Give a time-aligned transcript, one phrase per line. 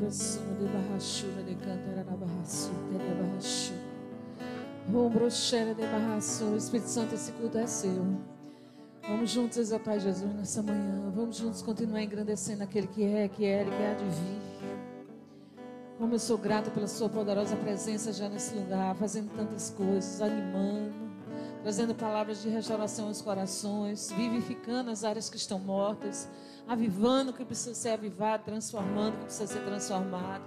[0.00, 1.54] Ombrossura de barrachura de
[1.94, 2.80] na barrachura.
[6.48, 6.56] De.
[6.56, 8.06] Espírito Santo, esse culto é seu.
[9.06, 11.12] Vamos juntos exaltar Jesus nessa manhã.
[11.14, 14.40] Vamos juntos continuar engrandecendo aquele que é, que era e que há de vir.
[15.98, 21.09] Como eu sou grata pela sua poderosa presença já nesse lugar, fazendo tantas coisas, animando,
[21.62, 26.28] trazendo palavras de restauração aos corações, vivificando as áreas que estão mortas,
[26.66, 30.44] avivando o que precisa ser avivado, transformando o que precisa ser transformado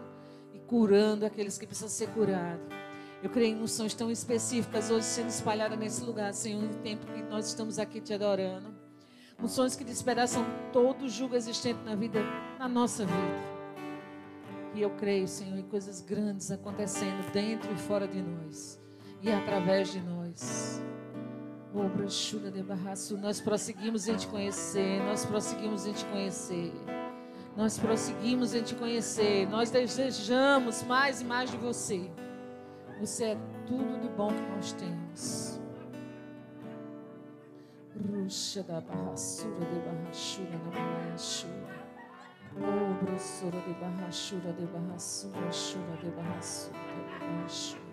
[0.53, 2.65] e curando aqueles que precisam ser curados.
[3.21, 7.21] Eu creio em unções tão específicas hoje sendo espalhadas nesse lugar, Senhor, no tempo que
[7.23, 8.73] nós estamos aqui te adorando.
[9.41, 12.21] Unções que despedaçam todo o jugo existente na vida,
[12.59, 13.53] na nossa vida.
[14.75, 18.79] E eu creio, Senhor, em coisas grandes acontecendo dentro e fora de nós
[19.21, 20.81] e através de nós.
[23.21, 26.71] Nós prosseguimos em te conhecer, nós prosseguimos em te conhecer.
[27.55, 32.09] Nós prosseguimos em te conhecer, nós desejamos mais e mais de você.
[32.99, 35.61] Você é tudo de bom que nós temos.
[37.95, 41.53] Ruxa da barraçura de barrachura na manhachura.
[42.55, 47.83] Oh, brossura de barrachura de barraçura, chura de barraçura de barrachura.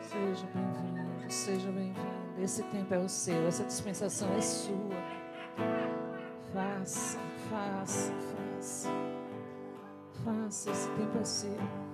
[0.00, 2.23] Seja bem-vindo, seja bem-vindo.
[2.38, 4.74] Esse tempo é o seu, essa dispensação é sua.
[6.52, 7.18] Faça,
[7.48, 8.88] faça, faça.
[10.24, 11.93] Faça, esse tempo é seu.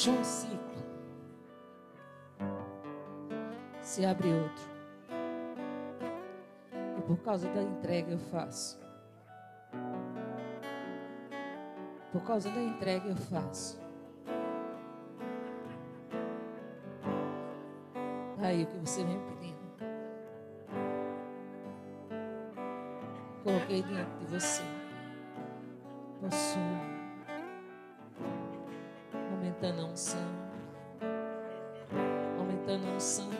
[0.00, 0.58] Fechou um ciclo.
[3.82, 4.64] Se abre outro.
[6.96, 8.80] E por causa da entrega eu faço.
[12.10, 13.78] Por causa da entrega eu faço.
[18.42, 19.60] aí o que você vem pedindo.
[23.44, 24.62] Coloquei diante de você.
[26.22, 26.79] Possua.
[30.00, 30.20] Unção.
[32.38, 33.39] Aumentando a unção.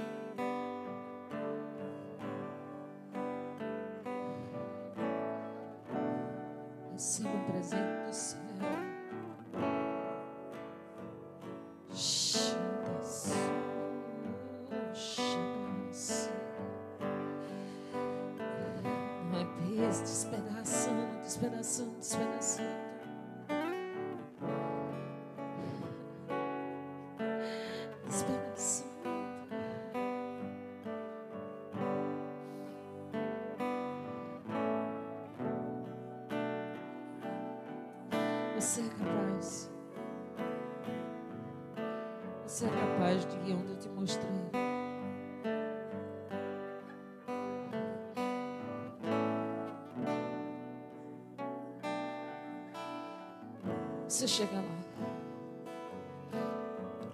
[54.41, 54.63] Chega lá.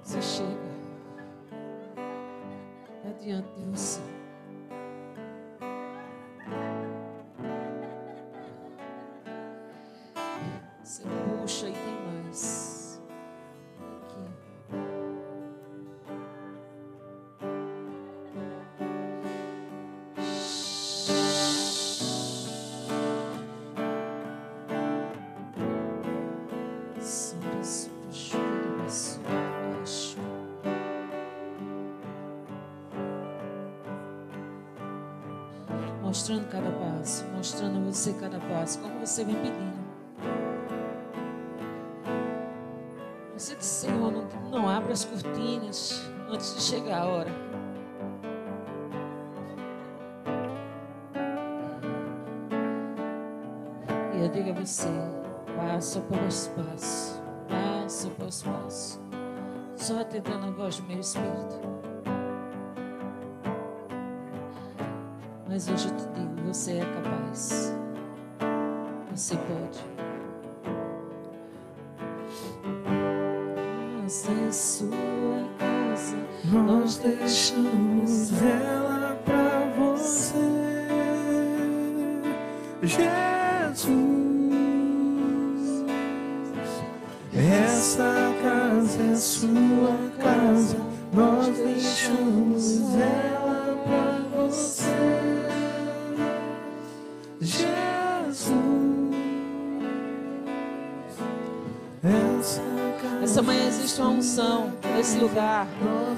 [0.05, 0.77] Você chega.
[3.05, 4.01] É diante de você.
[10.85, 11.03] Você
[11.43, 12.66] puxa e tem mais.
[36.27, 39.87] Mostrando cada passo, mostrando a você cada passo, como você vem pedindo.
[43.37, 47.31] Você disse, Senhor, não, não abra as cortinas antes de chegar a hora.
[54.13, 54.89] E eu digo a você,
[55.55, 59.01] passo após passo, passo após passo,
[59.77, 61.76] só atendendo a voz do meu espírito.
[65.57, 67.75] Mas hoje eu te digo, você é capaz.
[69.11, 69.87] Você pode.
[74.05, 76.19] Essa é sua casa.
[76.45, 80.37] Nós deixamos ela pra você,
[82.83, 83.26] Jesus.
[103.37, 105.67] Casa Essa manhã existe uma unção nesse lugar,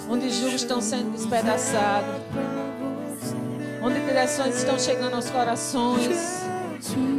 [0.08, 2.14] onde julgos estão sendo despedaçados,
[3.82, 6.42] onde direções estão chegando aos corações,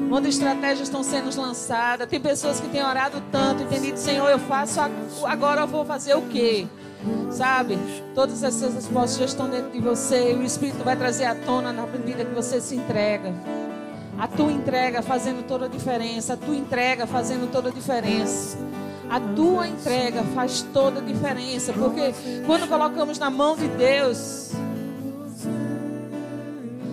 [0.10, 2.08] onde estratégias estão sendo lançadas.
[2.08, 4.94] Tem pessoas que têm orado tanto e têm dito, Senhor, eu faço ag-
[5.26, 6.66] agora eu vou fazer o quê?
[7.30, 7.78] Sabe?
[8.16, 11.74] Todas essas respostas já estão dentro de você e o Espírito vai trazer à tona
[11.74, 13.34] na medida que você se entrega.
[14.18, 16.34] A tua entrega fazendo toda a diferença.
[16.34, 18.58] A tua entrega fazendo toda a diferença.
[19.10, 21.74] A tua entrega faz toda a diferença.
[21.74, 22.14] Porque
[22.46, 24.52] quando colocamos na mão de Deus,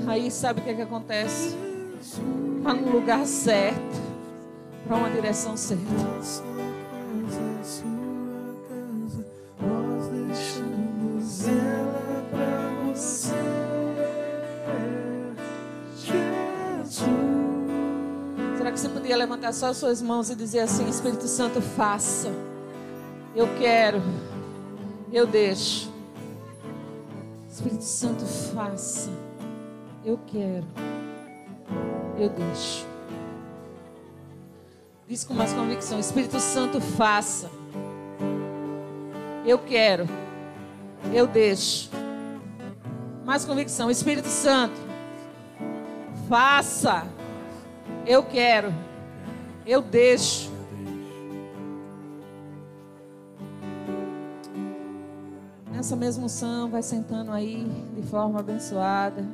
[0.07, 1.55] aí sabe o que, é que acontece?
[2.01, 4.01] Está no lugar certo,
[4.87, 6.56] para uma direção certa.
[19.07, 22.29] Podia levantar só as suas mãos e dizer assim: Espírito Santo, faça.
[23.37, 24.03] Eu quero.
[25.13, 25.89] Eu deixo.
[27.49, 29.09] Espírito Santo, faça.
[30.05, 30.67] Eu quero.
[32.19, 32.85] Eu deixo.
[35.07, 37.49] Diz com mais convicção: Espírito Santo, faça.
[39.45, 40.09] Eu quero.
[41.15, 41.91] Eu deixo.
[43.25, 44.75] Mais convicção: Espírito Santo,
[46.29, 47.07] faça.
[48.05, 48.86] Eu quero.
[49.67, 50.49] Eu deixo.
[55.73, 59.27] Nessa mesma unção, vai sentando aí de forma abençoada.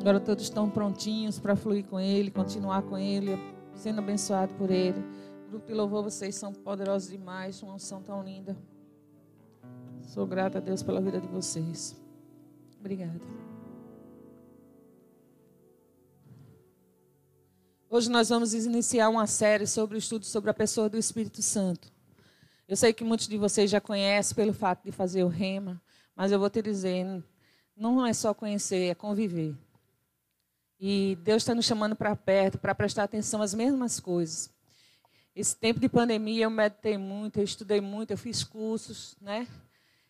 [0.00, 3.38] Agora todos estão prontinhos para fluir com Ele, continuar com Ele,
[3.74, 5.02] sendo abençoado por Ele.
[5.48, 8.56] Grupo de louvor, vocês são poderosos demais, uma unção tão linda.
[10.02, 11.96] Sou grata a Deus pela vida de vocês.
[12.78, 13.43] Obrigada.
[17.94, 21.92] Hoje nós vamos iniciar uma série sobre o estudo sobre a pessoa do Espírito Santo.
[22.66, 25.80] Eu sei que muitos de vocês já conhecem pelo fato de fazer o rema,
[26.16, 27.22] mas eu vou te dizer,
[27.76, 29.54] não é só conhecer, é conviver.
[30.80, 34.50] E Deus está nos chamando para perto, para prestar atenção às mesmas coisas.
[35.32, 39.46] Esse tempo de pandemia eu meditei muito, eu estudei muito, eu fiz cursos, né?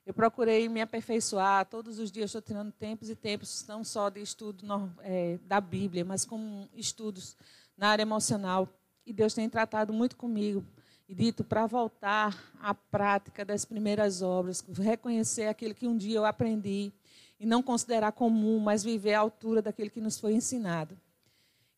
[0.06, 1.66] Eu procurei me aperfeiçoar.
[1.66, 4.64] Todos os dias estou tirando tempos e tempos, não só de estudo
[5.02, 7.36] eh, da Bíblia, mas como estudos
[7.76, 8.68] na área emocional.
[9.06, 10.64] E Deus tem tratado muito comigo
[11.08, 16.24] e dito para voltar à prática das primeiras obras, reconhecer aquilo que um dia eu
[16.24, 16.92] aprendi
[17.38, 20.96] e não considerar comum, mas viver à altura daquilo que nos foi ensinado.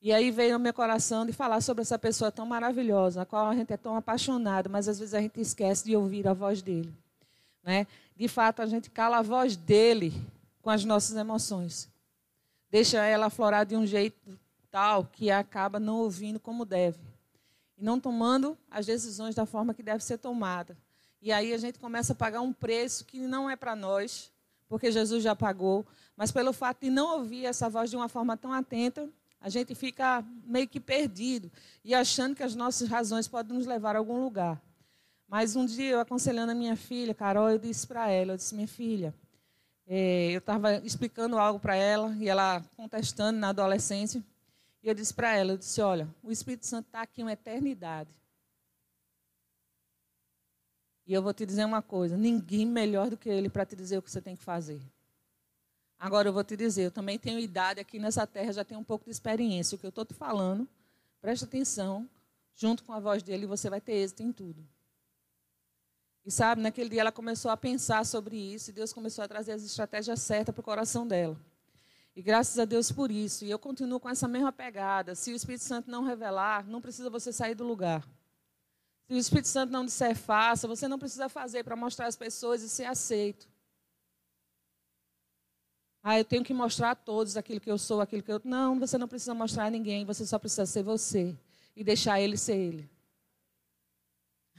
[0.00, 3.48] E aí veio ao meu coração de falar sobre essa pessoa tão maravilhosa, a qual
[3.48, 6.62] a gente é tão apaixonado, mas às vezes a gente esquece de ouvir a voz
[6.62, 6.94] dele.
[7.64, 7.86] Né?
[8.14, 10.12] De fato, a gente cala a voz dele
[10.62, 11.88] com as nossas emoções.
[12.70, 14.38] Deixa ela aflorar de um jeito
[14.76, 16.99] tal que acaba não ouvindo como deve.
[17.78, 20.76] E não tomando as decisões da forma que deve ser tomada.
[21.23, 24.30] E aí a gente começa a pagar um preço que não é para nós,
[24.68, 28.37] porque Jesus já pagou, mas pelo fato de não ouvir essa voz de uma forma
[28.37, 29.09] tão atenta,
[29.40, 31.50] a gente fica meio que perdido
[31.83, 34.61] e achando que as nossas razões podem nos levar a algum lugar.
[35.26, 38.54] Mas um dia, eu aconselhando a minha filha, Carol, eu disse para ela, eu disse,
[38.54, 39.14] minha filha,
[39.87, 44.23] eh, eu estava explicando algo para ela e ela contestando na adolescência.
[44.86, 48.14] E eu disse para ela, eu disse, olha, o Espírito Santo está aqui uma eternidade.
[51.04, 53.98] E eu vou te dizer uma coisa, ninguém melhor do que ele para te dizer
[53.98, 54.80] o que você tem que fazer.
[55.98, 58.84] Agora eu vou te dizer, eu também tenho idade aqui nessa terra, já tenho um
[58.84, 59.74] pouco de experiência.
[59.74, 60.68] O que eu estou te falando,
[61.20, 62.08] preste atenção,
[62.54, 64.64] junto com a voz dele, você vai ter êxito em tudo.
[66.24, 69.50] E sabe, naquele dia ela começou a pensar sobre isso e Deus começou a trazer
[69.50, 71.36] as estratégias certas para o coração dela.
[72.16, 73.44] E graças a Deus por isso.
[73.44, 75.14] E eu continuo com essa mesma pegada.
[75.14, 78.02] Se o Espírito Santo não revelar, não precisa você sair do lugar.
[79.06, 82.62] Se o Espírito Santo não disser faça, você não precisa fazer para mostrar às pessoas
[82.62, 83.46] e ser aceito.
[86.02, 88.40] Ah, eu tenho que mostrar a todos aquilo que eu sou, aquilo que eu.
[88.44, 91.37] Não, você não precisa mostrar a ninguém, você só precisa ser você
[91.76, 92.90] e deixar ele ser ele.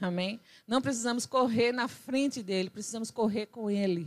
[0.00, 0.40] Amém?
[0.64, 4.06] Não precisamos correr na frente dele, precisamos correr com ele.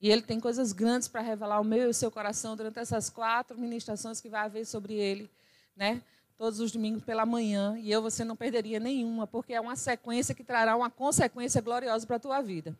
[0.00, 3.10] E ele tem coisas grandes para revelar o meu e o seu coração durante essas
[3.10, 5.28] quatro ministrações que vai haver sobre ele,
[5.74, 6.02] né?
[6.36, 7.76] Todos os domingos pela manhã.
[7.78, 12.06] E eu, você não perderia nenhuma, porque é uma sequência que trará uma consequência gloriosa
[12.06, 12.76] para a tua vida.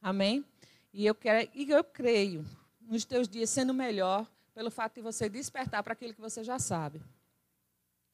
[0.00, 0.44] Amém?
[0.92, 2.44] E eu, quero, e eu creio
[2.80, 6.58] nos teus dias sendo melhor pelo fato de você despertar para aquilo que você já
[6.58, 7.00] sabe.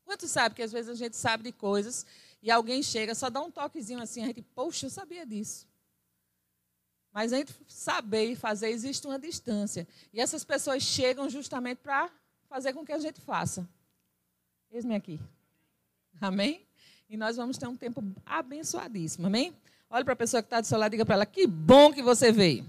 [0.05, 2.07] Quanto sabe que às vezes a gente sabe de coisas
[2.43, 5.67] e alguém chega, só dá um toquezinho assim, a gente, poxa, eu sabia disso.
[7.17, 9.89] Mas entre saber e fazer existe uma distância.
[10.13, 12.11] E essas pessoas chegam justamente para
[12.47, 13.67] fazer com que a gente faça.
[14.71, 15.19] Eis-me aqui.
[16.21, 16.61] Amém?
[17.09, 19.29] E nós vamos ter um tempo abençoadíssimo.
[19.29, 19.57] Amém?
[19.89, 21.91] Olha para a pessoa que está do seu lado e diga para ela: que bom
[21.91, 22.67] que você veio.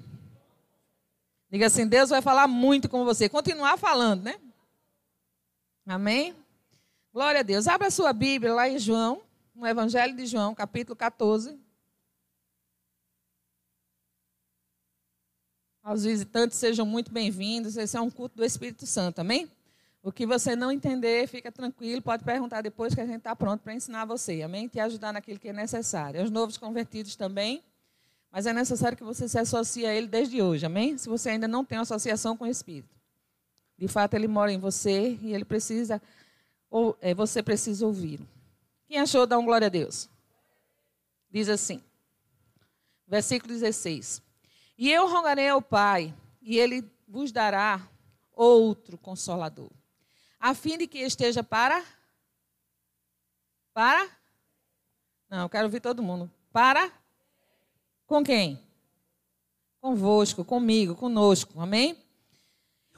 [1.52, 3.28] Diga assim: Deus vai falar muito com você.
[3.28, 4.40] Continuar falando, né?
[5.86, 6.34] Amém?
[7.12, 7.68] Glória a Deus.
[7.68, 9.22] Abra a sua Bíblia lá em João,
[9.54, 11.67] no Evangelho de João, capítulo 14.
[15.88, 17.78] Aos visitantes sejam muito bem-vindos.
[17.78, 19.50] Esse é um culto do Espírito Santo, amém?
[20.04, 23.62] O que você não entender, fica tranquilo, pode perguntar depois que a gente está pronto
[23.62, 24.68] para ensinar você, amém?
[24.68, 26.22] Te ajudar naquilo que é necessário.
[26.22, 27.64] Os novos convertidos também,
[28.30, 30.98] mas é necessário que você se associe a ele desde hoje, amém?
[30.98, 32.94] Se você ainda não tem associação com o Espírito.
[33.78, 36.02] De fato, ele mora em você e ele precisa
[36.70, 38.20] ou é, você precisa ouvir.
[38.90, 40.10] Quem achou, dá um glória a Deus.
[41.32, 41.82] Diz assim,
[43.08, 44.27] versículo 16:
[44.78, 47.82] E eu rogarei ao Pai, e ele vos dará
[48.32, 49.72] outro consolador,
[50.40, 51.84] a fim de que esteja para.
[53.74, 54.08] Para?
[55.28, 56.32] Não, eu quero ouvir todo mundo.
[56.54, 56.92] Para?
[58.06, 58.60] Com quem?
[59.82, 61.60] Convosco, comigo, conosco.
[61.60, 61.98] Amém?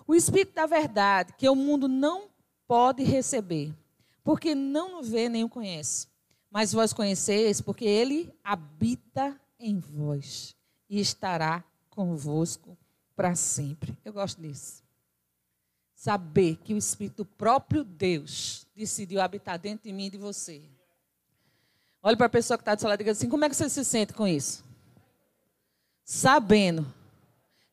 [0.06, 2.30] O Espírito da Verdade, que o mundo não
[2.68, 3.74] pode receber,
[4.22, 6.10] porque não o vê nem o conhece.
[6.52, 10.59] Mas vós conheceis, porque ele habita em vós
[10.90, 12.78] e estará convosco
[13.16, 13.98] para sempre.
[14.04, 14.82] Eu gosto disso.
[15.94, 20.64] Saber que o Espírito próprio Deus decidiu habitar dentro de mim e de você.
[22.02, 23.56] Olhe para a pessoa que está do seu lado e diga assim: como é que
[23.56, 24.64] você se sente com isso?
[26.06, 26.92] Sabendo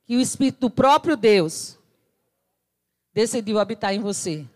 [0.04, 1.78] que o Espírito do próprio Deus
[3.14, 4.46] decidiu habitar em você.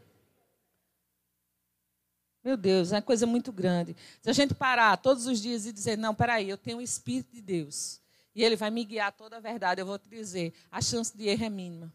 [2.42, 3.94] Meu Deus, é uma coisa muito grande.
[4.20, 7.32] Se a gente parar todos os dias e dizer, não, peraí, eu tenho o Espírito
[7.32, 8.00] de Deus.
[8.40, 11.28] E Ele vai me guiar toda a verdade, eu vou te dizer, a chance de
[11.28, 11.92] erro é mínima.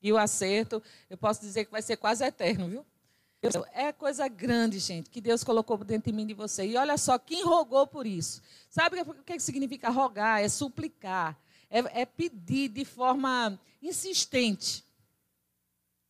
[0.00, 0.80] E o acerto,
[1.10, 2.86] eu posso dizer que vai ser quase eterno, viu?
[3.72, 6.64] É coisa grande, gente, que Deus colocou dentro de mim de você.
[6.64, 8.40] E olha só, quem rogou por isso?
[8.70, 10.40] Sabe o que significa rogar?
[10.40, 11.36] É suplicar.
[11.68, 14.84] É, é pedir de forma insistente.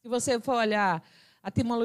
[0.02, 1.02] Se você for olhar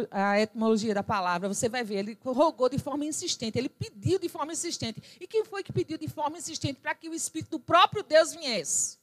[0.09, 4.27] a etimologia da palavra, você vai ver, ele rogou de forma insistente, ele pediu de
[4.27, 5.01] forma insistente.
[5.19, 8.33] E quem foi que pediu de forma insistente para que o Espírito do próprio Deus
[8.33, 8.97] viesse?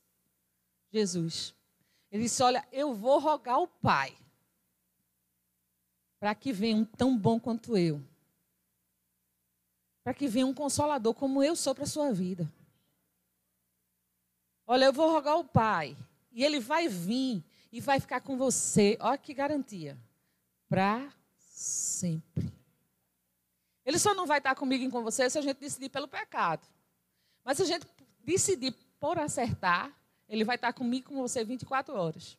[0.93, 1.55] Jesus.
[2.11, 4.17] Ele disse: Olha, eu vou rogar ao Pai
[6.19, 8.03] para que venha um tão bom quanto eu.
[10.03, 12.53] Para que venha um consolador como eu sou para a sua vida.
[14.67, 15.97] Olha, eu vou rogar ao Pai.
[16.33, 18.97] E ele vai vir e vai ficar com você.
[19.01, 19.97] Olha que garantia
[20.69, 22.53] para sempre.
[23.85, 26.67] Ele só não vai estar comigo e com você se a gente decidir pelo pecado.
[27.43, 27.87] Mas se a gente
[28.23, 29.91] decidir por acertar,
[30.29, 32.37] ele vai estar comigo e com você 24 horas.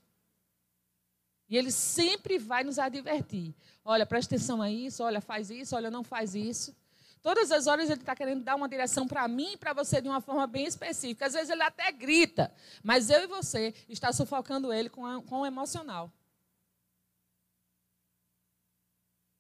[1.50, 3.56] E ele sempre vai nos advertir.
[3.84, 6.76] Olha, presta atenção a isso, olha, faz isso, olha, não faz isso.
[7.22, 10.08] Todas as horas ele está querendo dar uma direção para mim e para você de
[10.08, 11.26] uma forma bem específica.
[11.26, 15.46] Às vezes ele até grita, mas eu e você está sufocando ele com, com o
[15.46, 16.12] emocional.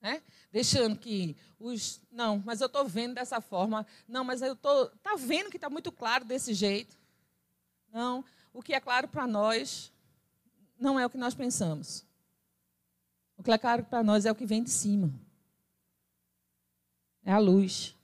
[0.01, 0.22] Né?
[0.51, 2.01] Deixando que os.
[2.12, 3.86] Não, mas eu estou vendo dessa forma.
[4.08, 4.86] Não, mas eu estou.
[4.94, 6.98] Está vendo que está muito claro desse jeito?
[7.91, 8.24] Não.
[8.53, 9.91] O que é claro para nós
[10.79, 12.06] não é o que nós pensamos.
[13.38, 15.13] O que é claro para nós é o que vem de cima.
[17.24, 17.96] É a luz.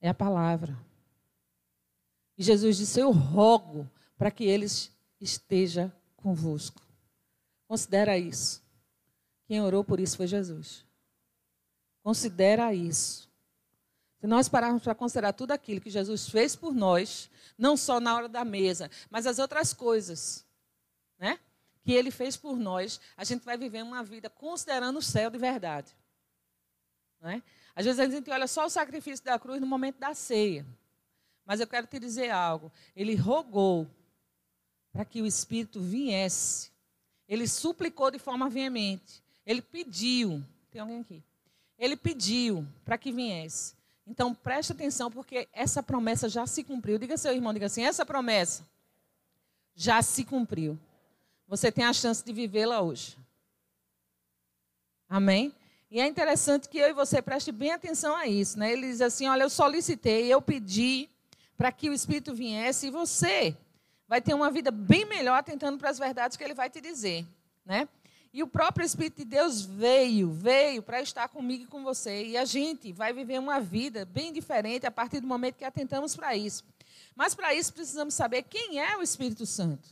[0.00, 0.76] É a palavra.
[2.36, 6.80] E Jesus disse: Eu rogo para que eles esteja convosco.
[7.66, 8.62] Considera isso.
[9.48, 10.84] Quem orou por isso foi Jesus.
[12.02, 13.28] Considera isso.
[14.20, 18.14] Se nós pararmos para considerar tudo aquilo que Jesus fez por nós, não só na
[18.14, 20.44] hora da mesa, mas as outras coisas,
[21.18, 21.40] né?
[21.82, 25.38] Que ele fez por nós, a gente vai viver uma vida considerando o céu de
[25.38, 25.96] verdade.
[27.20, 27.42] Né?
[27.74, 30.66] Às vezes a gente olha só o sacrifício da cruz no momento da ceia.
[31.46, 32.70] Mas eu quero te dizer algo.
[32.94, 33.88] Ele rogou
[34.92, 36.70] para que o Espírito viesse.
[37.26, 39.22] Ele suplicou de forma veemente.
[39.48, 40.44] Ele pediu.
[40.70, 41.22] Tem alguém aqui?
[41.78, 43.74] Ele pediu para que viesse.
[44.06, 46.98] Então preste atenção, porque essa promessa já se cumpriu.
[46.98, 48.62] Diga seu irmão, diga assim: essa promessa
[49.74, 50.78] já se cumpriu.
[51.46, 53.16] Você tem a chance de vivê-la hoje.
[55.08, 55.54] Amém?
[55.90, 58.58] E é interessante que eu e você preste bem atenção a isso.
[58.58, 58.70] Né?
[58.70, 61.08] Ele diz assim: olha, eu solicitei, eu pedi
[61.56, 63.56] para que o Espírito viesse e você
[64.06, 67.26] vai ter uma vida bem melhor tentando para as verdades que ele vai te dizer.
[67.64, 67.88] Né?
[68.32, 72.26] E o próprio Espírito de Deus veio, veio para estar comigo e com você.
[72.26, 76.14] E a gente vai viver uma vida bem diferente a partir do momento que atentamos
[76.14, 76.64] para isso.
[77.16, 79.88] Mas para isso precisamos saber quem é o Espírito Santo.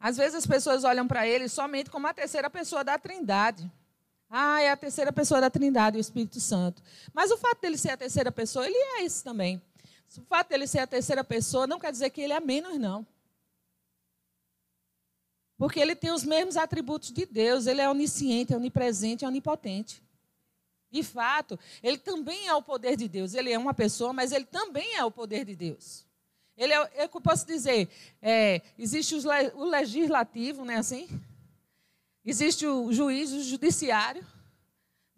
[0.00, 3.70] Às vezes as pessoas olham para ele somente como a terceira pessoa da Trindade.
[4.30, 6.82] Ah, é a terceira pessoa da Trindade, o Espírito Santo.
[7.12, 9.60] Mas o fato dele ser a terceira pessoa, ele é isso também.
[10.16, 13.06] O fato dele ser a terceira pessoa não quer dizer que ele é menos, não.
[15.58, 17.66] Porque ele tem os mesmos atributos de Deus.
[17.66, 20.00] Ele é onisciente, é onipresente, é onipotente.
[20.90, 23.34] De fato, ele também é o poder de Deus.
[23.34, 26.06] Ele é uma pessoa, mas ele também é o poder de Deus.
[26.56, 27.88] Ele é, é eu posso dizer,
[28.22, 31.08] é, existe o legislativo, né, assim?
[32.24, 34.24] Existe o juiz, o judiciário,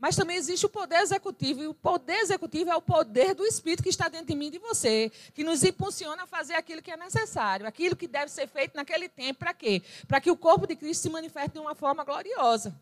[0.01, 1.63] mas também existe o poder executivo.
[1.63, 4.53] E o poder executivo é o poder do Espírito que está dentro de mim e
[4.53, 8.49] de você, que nos impulsiona a fazer aquilo que é necessário, aquilo que deve ser
[8.49, 9.39] feito naquele tempo.
[9.39, 9.83] Para quê?
[10.09, 12.75] Para que o corpo de Cristo se manifeste de uma forma gloriosa.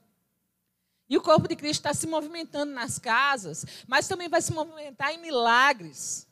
[1.08, 5.12] E o corpo de Cristo está se movimentando nas casas, mas também vai se movimentar
[5.12, 6.26] em milagres,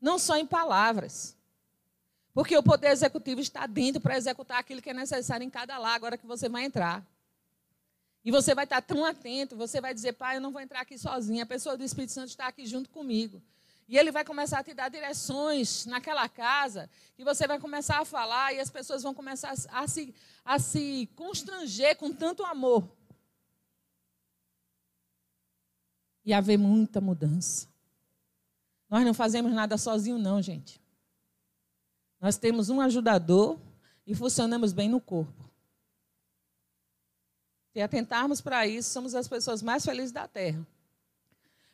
[0.00, 1.36] não só em palavras.
[2.34, 5.94] Porque o poder executivo está dentro para executar aquilo que é necessário em cada lá,
[5.94, 7.06] agora que você vai entrar.
[8.24, 10.96] E você vai estar tão atento, você vai dizer, pai, eu não vou entrar aqui
[10.96, 13.42] sozinha, a pessoa do Espírito Santo está aqui junto comigo.
[13.88, 18.04] E ele vai começar a te dar direções naquela casa, e você vai começar a
[18.04, 22.88] falar, e as pessoas vão começar a se, a se constranger com tanto amor.
[26.24, 27.68] E haver muita mudança.
[28.88, 30.80] Nós não fazemos nada sozinho, não, gente.
[32.20, 33.58] Nós temos um ajudador
[34.06, 35.51] e funcionamos bem no corpo.
[37.72, 40.66] Se atentarmos para isso, somos as pessoas mais felizes da terra.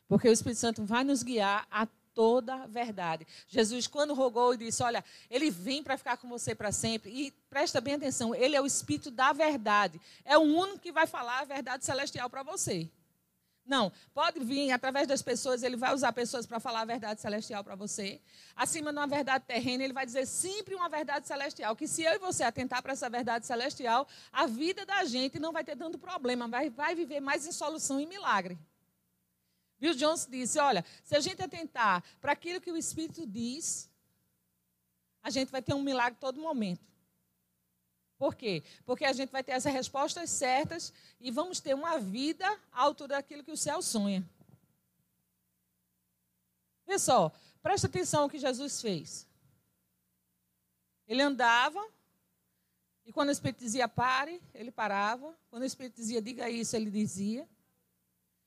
[0.06, 3.26] Porque o Espírito Santo vai nos guiar a toda a verdade.
[3.46, 7.11] Jesus, quando rogou e disse: Olha, ele vem para ficar com você para sempre.
[7.11, 10.00] E presta bem atenção, ele é o Espírito da verdade.
[10.24, 12.88] É o único que vai falar a verdade celestial para você.
[13.68, 17.62] Não, pode vir através das pessoas, ele vai usar pessoas para falar a verdade celestial
[17.62, 18.18] para você.
[18.57, 21.76] Acima de uma verdade terrena, ele vai dizer sempre uma verdade celestial.
[21.76, 25.52] Que se eu e você atentar para essa verdade celestial, a vida da gente não
[25.52, 28.59] vai ter tanto problema, vai, vai viver mais em solução e milagre.
[29.78, 33.90] Bill Jones disse: olha, se a gente atentar para aquilo que o Espírito diz,
[35.22, 36.81] a gente vai ter um milagre todo momento.
[38.18, 38.64] Por quê?
[38.85, 43.14] Porque a gente vai ter as respostas certas e vamos ter uma vida à altura
[43.14, 44.28] daquilo que o céu sonha.
[46.98, 47.31] Só,
[47.62, 49.26] presta atenção no que Jesus fez.
[51.07, 51.87] Ele andava,
[53.07, 55.35] e quando o Espírito dizia pare, ele parava.
[55.48, 57.48] Quando o Espírito dizia diga isso, ele dizia.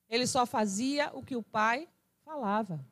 [0.10, 1.88] Ele só fazia o que o Pai
[2.26, 2.84] falava.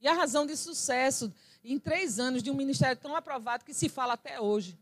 [0.00, 1.32] E a razão de sucesso
[1.64, 4.78] em três anos de um ministério tão aprovado que se fala até hoje.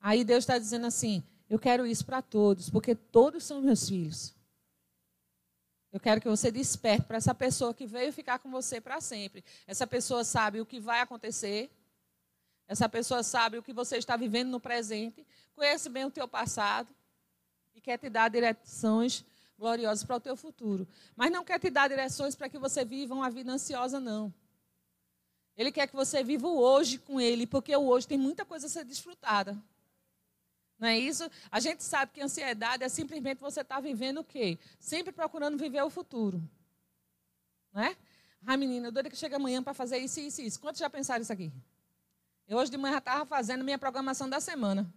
[0.00, 4.34] Aí Deus está dizendo assim: eu quero isso para todos, porque todos são meus filhos.
[5.92, 9.44] Eu quero que você desperte para essa pessoa que veio ficar com você para sempre.
[9.66, 11.68] Essa pessoa sabe o que vai acontecer.
[12.68, 16.88] Essa pessoa sabe o que você está vivendo no presente, conhece bem o teu passado
[17.74, 19.24] e quer te dar direções
[19.58, 20.86] gloriosas para o teu futuro.
[21.16, 24.32] Mas não quer te dar direções para que você viva uma vida ansiosa, não.
[25.56, 28.68] Ele quer que você viva o hoje com ele, porque o hoje tem muita coisa
[28.68, 29.60] a ser desfrutada.
[30.80, 31.30] Não é isso?
[31.50, 34.58] A gente sabe que ansiedade é simplesmente você estar tá vivendo o quê?
[34.78, 36.42] Sempre procurando viver o futuro.
[37.70, 37.94] Não é?
[38.46, 40.58] Ah, menina, doida que chega amanhã para fazer isso, isso, isso.
[40.58, 41.52] Quantos já pensaram isso aqui?
[42.48, 44.90] Eu hoje de manhã estava fazendo minha programação da semana.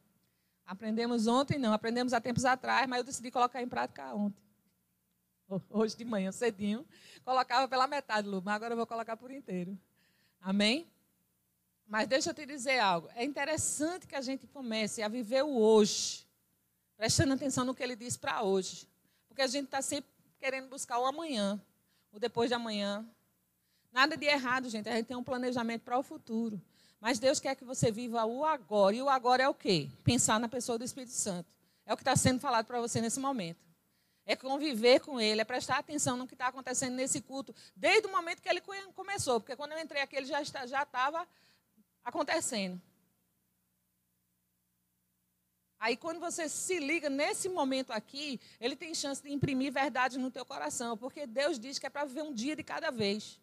[0.66, 4.42] Aprendemos ontem, não, aprendemos há tempos atrás, mas eu decidi colocar em prática ontem.
[5.70, 6.86] Hoje de manhã, cedinho,
[7.26, 9.78] colocava pela metade, Lu, mas agora eu vou colocar por inteiro.
[10.40, 10.88] Amém?
[11.94, 13.08] Mas deixa eu te dizer algo.
[13.14, 16.26] É interessante que a gente comece a viver o hoje,
[16.98, 18.90] prestando atenção no que ele diz para hoje.
[19.28, 21.62] Porque a gente está sempre querendo buscar o amanhã,
[22.12, 23.06] o depois de amanhã.
[23.92, 24.90] Nada de errado, gente.
[24.90, 26.60] A gente tem um planejamento para o futuro.
[27.00, 28.96] Mas Deus quer que você viva o agora.
[28.96, 29.88] E o agora é o quê?
[30.04, 31.48] Pensar na pessoa do Espírito Santo.
[31.86, 33.60] É o que está sendo falado para você nesse momento.
[34.26, 38.12] É conviver com Ele, é prestar atenção no que está acontecendo nesse culto, desde o
[38.12, 38.64] momento que ele
[38.96, 39.40] começou.
[39.40, 41.28] Porque quando eu entrei aqui, ele já estava
[42.04, 42.82] acontecendo.
[45.84, 50.32] Aí quando você se liga nesse momento aqui, ele tem chance de imprimir verdade no
[50.32, 53.38] teu coração, porque Deus diz que é para viver um dia de cada vez.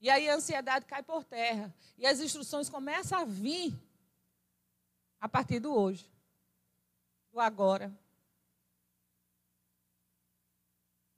[0.00, 3.72] E aí a ansiedade cai por terra e as instruções começam a vir
[5.20, 6.10] a partir do hoje,
[7.30, 7.96] do agora.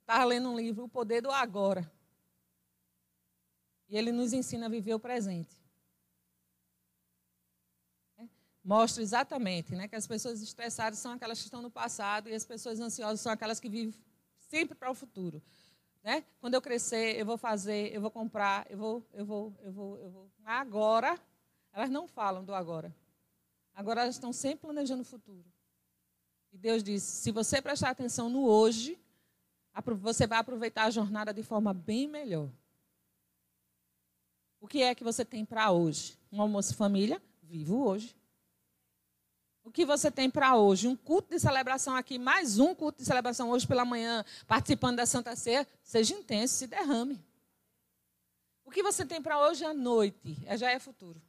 [0.01, 1.91] Estava lendo um livro, O Poder do Agora.
[3.89, 5.62] E ele nos ensina a viver o presente
[8.63, 12.45] mostra exatamente né, que as pessoas estressadas são aquelas que estão no passado e as
[12.45, 13.93] pessoas ansiosas são aquelas que vivem
[14.37, 15.41] sempre para o futuro.
[16.03, 16.23] Né?
[16.39, 19.97] Quando eu crescer, eu vou fazer, eu vou comprar, eu vou, eu vou, eu vou,
[19.99, 20.31] eu vou.
[20.45, 21.19] Agora,
[21.71, 22.93] elas não falam do agora.
[23.73, 25.45] Agora elas estão sempre planejando o futuro.
[26.51, 28.99] E Deus diz: se você prestar atenção no hoje,
[29.99, 32.49] você vai aproveitar a jornada de forma bem melhor.
[34.59, 36.17] O que é que você tem para hoje?
[36.31, 37.21] Um almoço família?
[37.41, 38.15] Vivo hoje.
[39.63, 40.87] O que você tem para hoje?
[40.87, 45.05] Um culto de celebração aqui, mais um culto de celebração hoje pela manhã, participando da
[45.05, 45.65] Santa Ceia.
[45.81, 47.23] Seja intenso, se derrame.
[48.65, 51.21] O que você tem para hoje à noite é, já é futuro.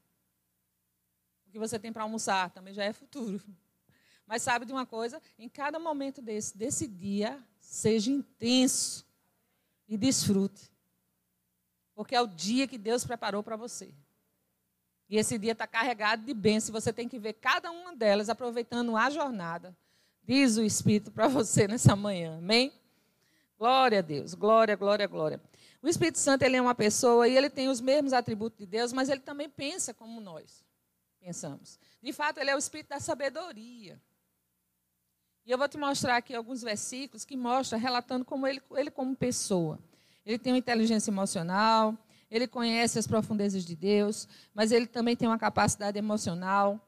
[1.46, 3.40] O que você tem para almoçar também já é futuro.
[4.26, 5.22] Mas sabe de uma coisa?
[5.38, 9.06] Em cada momento desse, desse dia, seja intenso
[9.86, 10.72] e desfrute.
[11.94, 13.94] Porque é o dia que Deus preparou para você.
[15.08, 16.82] E esse dia está carregado de bênçãos.
[16.82, 19.76] Você tem que ver cada uma delas aproveitando a jornada.
[20.22, 22.38] Diz o Espírito para você nessa manhã.
[22.38, 22.72] Amém?
[23.58, 24.34] Glória a Deus.
[24.34, 25.40] Glória, glória, glória.
[25.82, 28.92] O Espírito Santo ele é uma pessoa e ele tem os mesmos atributos de Deus,
[28.92, 30.64] mas ele também pensa como nós
[31.20, 31.78] pensamos.
[32.02, 34.00] De fato, ele é o Espírito da sabedoria.
[35.46, 39.14] E eu vou te mostrar aqui alguns versículos que mostram, relatando como ele, ele como
[39.14, 39.78] pessoa.
[40.24, 41.96] Ele tem uma inteligência emocional,
[42.30, 46.80] ele conhece as profundezas de Deus, mas ele também tem uma capacidade emocional.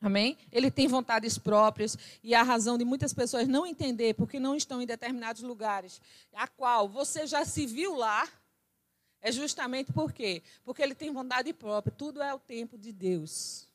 [0.00, 0.38] Amém?
[0.50, 4.80] Ele tem vontades próprias e a razão de muitas pessoas não entender porque não estão
[4.80, 6.00] em determinados lugares,
[6.32, 8.26] a qual você já se viu lá,
[9.20, 10.42] é justamente por quê?
[10.64, 11.94] Porque ele tem vontade própria.
[11.94, 13.68] Tudo é o tempo de Deus.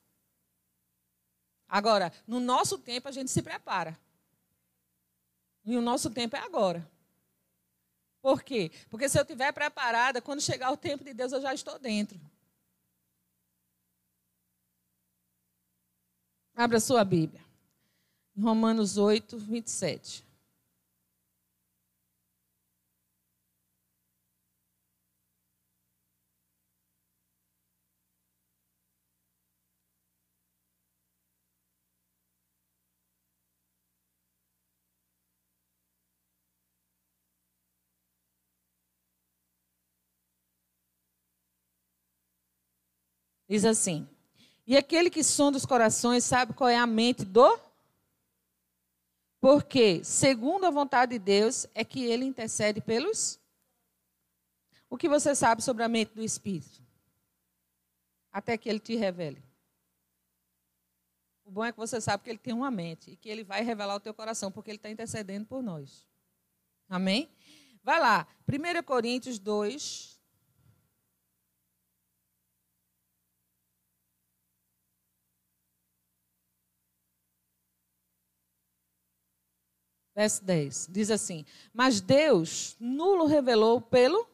[1.67, 3.97] Agora, no nosso tempo a gente se prepara.
[5.63, 6.89] E o nosso tempo é agora.
[8.25, 8.71] Por quê?
[8.89, 12.19] Porque se eu estiver preparada, quando chegar o tempo de Deus, eu já estou dentro.
[16.55, 17.45] Abra sua Bíblia.
[18.35, 20.25] Romanos 8, 27.
[43.47, 44.07] Diz assim:
[44.65, 47.59] E aquele que sonda os corações sabe qual é a mente do?
[49.39, 53.39] Porque, segundo a vontade de Deus, é que ele intercede pelos.
[54.89, 56.83] O que você sabe sobre a mente do Espírito?
[58.31, 59.43] Até que ele te revele.
[61.45, 63.61] O bom é que você sabe que ele tem uma mente e que ele vai
[63.61, 66.07] revelar o teu coração, porque ele está intercedendo por nós.
[66.89, 67.29] Amém?
[67.83, 70.14] Vai lá, 1 Coríntios 2,
[80.15, 80.87] Verso 10.
[80.91, 84.25] Diz assim: Mas Deus nulo revelou pelo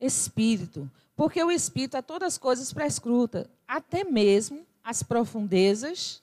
[0.00, 6.22] Espírito, porque o Espírito a todas as coisas prescruta, até mesmo as profundezas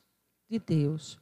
[0.50, 1.20] de Deus.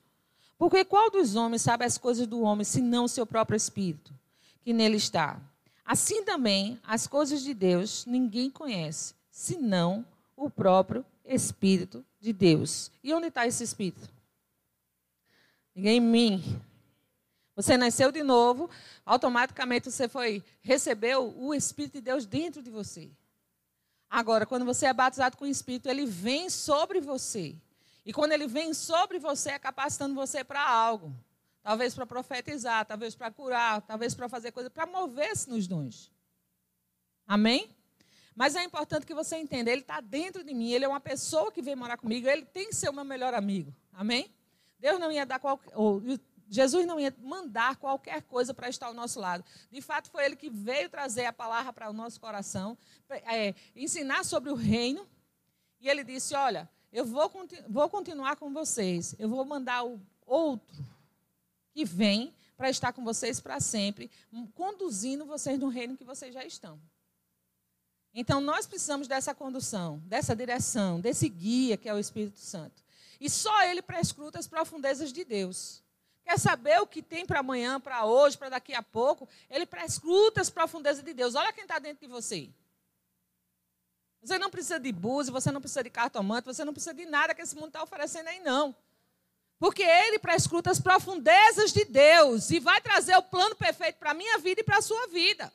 [0.57, 4.13] Porque qual dos homens sabe as coisas do homem, senão o seu próprio Espírito,
[4.61, 5.41] que nele está?
[5.83, 12.91] Assim também, as coisas de Deus ninguém conhece, senão o próprio Espírito de Deus.
[13.03, 14.09] E onde está esse Espírito?
[15.75, 16.61] Ninguém em mim.
[17.55, 18.69] Você nasceu de novo,
[19.05, 23.09] automaticamente você foi recebeu o Espírito de Deus dentro de você.
[24.09, 27.55] Agora, quando você é batizado com o Espírito, ele vem sobre você.
[28.05, 31.15] E quando ele vem sobre você, é capacitando você para algo.
[31.63, 36.11] Talvez para profetizar, talvez para curar, talvez para fazer coisa, para mover-se nos dons.
[37.25, 37.75] Amém?
[38.35, 41.51] Mas é importante que você entenda, ele está dentro de mim, ele é uma pessoa
[41.51, 43.73] que vem morar comigo, ele tem que ser o meu melhor amigo.
[43.93, 44.29] Amém?
[44.77, 45.73] Deus não ia dar qualquer,
[46.49, 49.43] Jesus não ia mandar qualquer coisa para estar ao nosso lado.
[49.71, 52.77] De fato, foi Ele que veio trazer a palavra para o nosso coração,
[53.10, 55.08] é, ensinar sobre o reino.
[55.79, 57.31] E Ele disse: Olha, eu vou,
[57.67, 60.86] vou continuar com vocês, eu vou mandar o outro
[61.73, 64.10] que vem para estar com vocês para sempre,
[64.53, 66.79] conduzindo vocês no reino que vocês já estão.
[68.13, 72.81] Então, nós precisamos dessa condução, dessa direção, desse guia que é o Espírito Santo.
[73.19, 75.84] E só ele prescruta as profundezas de Deus.
[76.25, 79.29] Quer saber o que tem para amanhã, para hoje, para daqui a pouco?
[79.47, 81.35] Ele prescruta as profundezas de Deus.
[81.35, 82.49] Olha quem está dentro de você.
[84.23, 87.35] Você não precisa de búzio, você não precisa de cartomante, você não precisa de nada
[87.35, 88.75] que esse mundo está oferecendo aí, não.
[89.59, 94.15] Porque ele prescruta as profundezas de Deus e vai trazer o plano perfeito para a
[94.15, 95.53] minha vida e para a sua vida.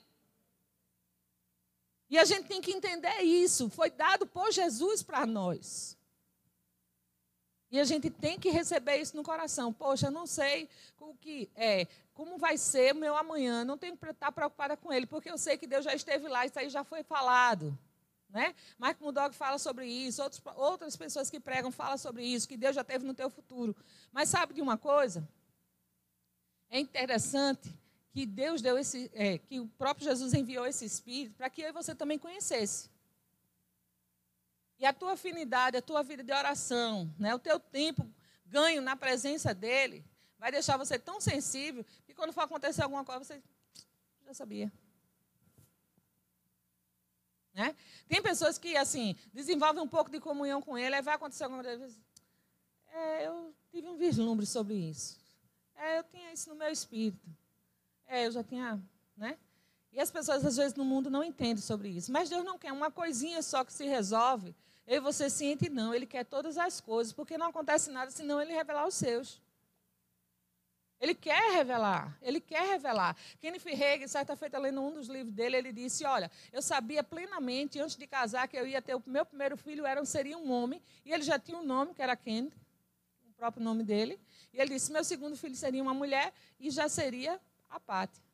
[2.08, 3.68] E a gente tem que entender isso.
[3.70, 5.98] Foi dado por Jesus para nós.
[7.70, 9.72] E a gente tem que receber isso no coração.
[9.72, 13.64] Poxa, eu não sei o que é, como vai ser meu amanhã.
[13.64, 16.44] Não tenho que estar preocupada com ele, porque eu sei que Deus já esteve lá,
[16.44, 17.78] isso aí já foi falado.
[18.28, 18.54] Né?
[18.78, 22.74] Marco Mudog fala sobre isso, outros, outras pessoas que pregam falam sobre isso, que Deus
[22.74, 23.74] já teve no teu futuro.
[24.12, 25.28] Mas sabe de uma coisa?
[26.68, 27.74] É interessante
[28.12, 31.68] que Deus deu esse, é, que o próprio Jesus enviou esse Espírito para que eu
[31.68, 32.88] e você também conhecesse.
[34.80, 38.10] E a tua afinidade, a tua vida de oração, né, o teu tempo
[38.46, 40.02] ganho na presença dele,
[40.38, 43.42] vai deixar você tão sensível que quando for acontecer alguma coisa, você
[44.24, 44.72] já sabia.
[47.52, 47.76] Né?
[48.08, 51.62] Tem pessoas que, assim, desenvolvem um pouco de comunhão com ele, aí vai acontecer alguma
[51.62, 51.94] coisa.
[52.88, 55.20] É, eu tive um vislumbre sobre isso.
[55.76, 57.28] É, eu tinha isso no meu espírito.
[58.06, 58.82] É, eu já tinha,
[59.14, 59.38] né?
[59.92, 62.10] E as pessoas, às vezes, no mundo não entendem sobre isso.
[62.10, 64.54] Mas Deus não quer uma coisinha só que se resolve.
[64.90, 65.94] Eu e você sente, não.
[65.94, 69.40] Ele quer todas as coisas, porque não acontece nada senão ele revelar os seus.
[71.00, 73.16] Ele quer revelar, ele quer revelar.
[73.40, 77.78] Kenneth Hagin, certa feita, lendo um dos livros dele, ele disse: Olha, eu sabia plenamente,
[77.78, 80.82] antes de casar, que eu ia ter o meu primeiro filho, era, seria um homem,
[81.04, 82.52] e ele já tinha um nome, que era Kenneth,
[83.30, 84.18] o próprio nome dele.
[84.52, 88.29] E ele disse: Meu segundo filho seria uma mulher, e já seria a pátria.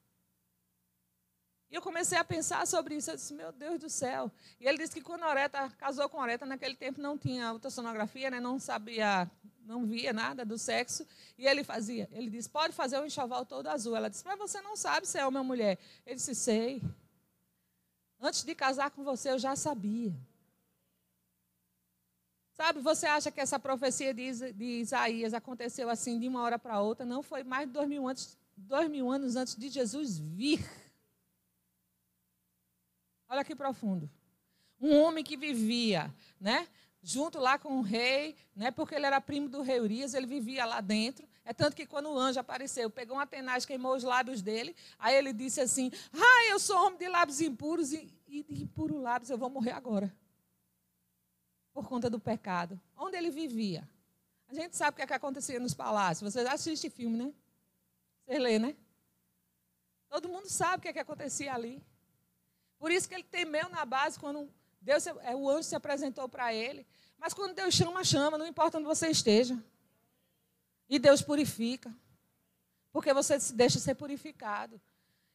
[1.76, 3.10] Eu comecei a pensar sobre isso.
[3.10, 4.32] Eu disse, meu Deus do céu.
[4.58, 7.52] E ele disse que quando a Oreta casou com a Oreta, naquele tempo não tinha
[7.52, 8.40] ultrassonografia, né?
[8.40, 11.06] não sabia, não via nada do sexo.
[11.36, 12.08] E ele fazia.
[12.12, 13.94] Ele disse, pode fazer o um enxoval todo azul.
[13.94, 15.78] Ela disse, mas você não sabe se é homem ou mulher.
[16.06, 16.82] Ele disse, sei.
[18.18, 20.16] Antes de casar com você, eu já sabia.
[22.54, 26.80] Sabe, você acha que essa profecia de, de Isaías aconteceu assim de uma hora para
[26.80, 27.04] outra?
[27.04, 30.64] Não, foi mais de dois mil antes dois mil anos antes de Jesus vir.
[33.28, 34.10] Olha que profundo.
[34.80, 36.68] Um homem que vivia, né?
[37.02, 38.70] Junto lá com o rei, né?
[38.70, 41.26] Porque ele era primo do rei Urias, ele vivia lá dentro.
[41.44, 44.74] É tanto que quando o anjo apareceu, pegou uma tenaz, queimou os lábios dele.
[44.98, 49.00] Aí ele disse assim: Ah, eu sou homem de lábios impuros e, e de impuros
[49.00, 50.12] lábios, eu vou morrer agora.
[51.72, 52.80] Por conta do pecado.
[52.96, 53.88] Onde ele vivia?
[54.48, 56.32] A gente sabe o que, é que acontecia nos palácios.
[56.32, 57.32] Vocês assistem filme, né?
[58.24, 58.76] Você lê, né?
[60.08, 61.82] Todo mundo sabe o que, é que acontecia ali.
[62.78, 64.48] Por isso que ele temeu na base quando
[64.80, 66.86] Deus, é, o anjo se apresentou para ele.
[67.18, 69.58] Mas quando Deus chama, chama, não importa onde você esteja.
[70.88, 71.92] E Deus purifica.
[72.92, 74.80] Porque você se deixa ser purificado.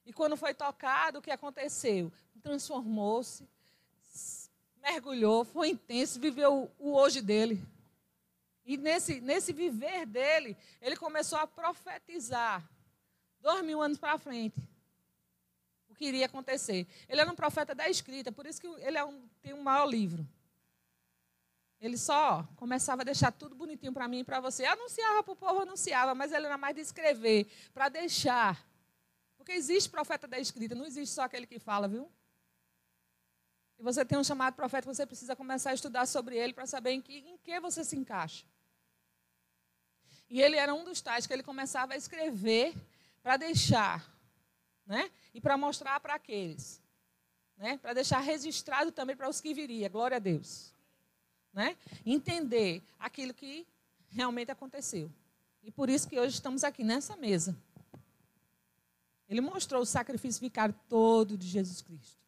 [0.06, 2.12] E quando foi tocado, o que aconteceu?
[2.42, 3.48] Transformou-se,
[4.82, 7.64] mergulhou, foi intenso, viveu o hoje dele.
[8.66, 12.68] E nesse, nesse viver dele, ele começou a profetizar
[13.40, 14.60] dois mil anos para frente,
[16.02, 16.88] que iria acontecer.
[17.08, 19.86] Ele era um profeta da escrita, por isso que ele é um, tem um maior
[19.86, 20.28] livro.
[21.80, 24.66] Ele só começava a deixar tudo bonitinho para mim e para você.
[24.66, 28.68] Anunciava para o povo, anunciava, mas ele era mais de escrever, para deixar.
[29.38, 32.12] Porque existe profeta da escrita, não existe só aquele que fala, viu?
[33.76, 36.92] Se você tem um chamado profeta, você precisa começar a estudar sobre ele para saber
[36.92, 38.44] em que, em que você se encaixa.
[40.28, 42.74] E ele era um dos tais que ele começava a escrever
[43.22, 44.11] para deixar,
[44.86, 45.10] né?
[45.34, 46.82] E para mostrar para aqueles,
[47.58, 47.78] né?
[47.78, 49.90] Para deixar registrado também para os que viria.
[49.90, 50.74] Glória a Deus,
[51.54, 51.78] né?
[52.06, 53.68] Entender aquilo que
[54.10, 55.12] realmente aconteceu.
[55.64, 57.56] E por isso que hoje estamos aqui nessa mesa.
[59.30, 62.20] Ele mostrou o sacrifício vicário todo de Jesus Cristo.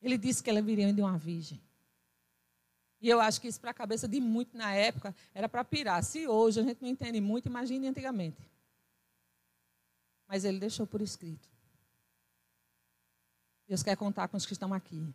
[0.00, 1.60] Ele disse que ela viria de uma virgem.
[3.02, 6.02] E eu acho que isso, para a cabeça de muito na época, era para pirar.
[6.02, 8.50] Se hoje a gente não entende muito, imagine antigamente
[10.30, 11.48] mas ele deixou por escrito.
[13.66, 15.12] Deus quer contar com os que estão aqui.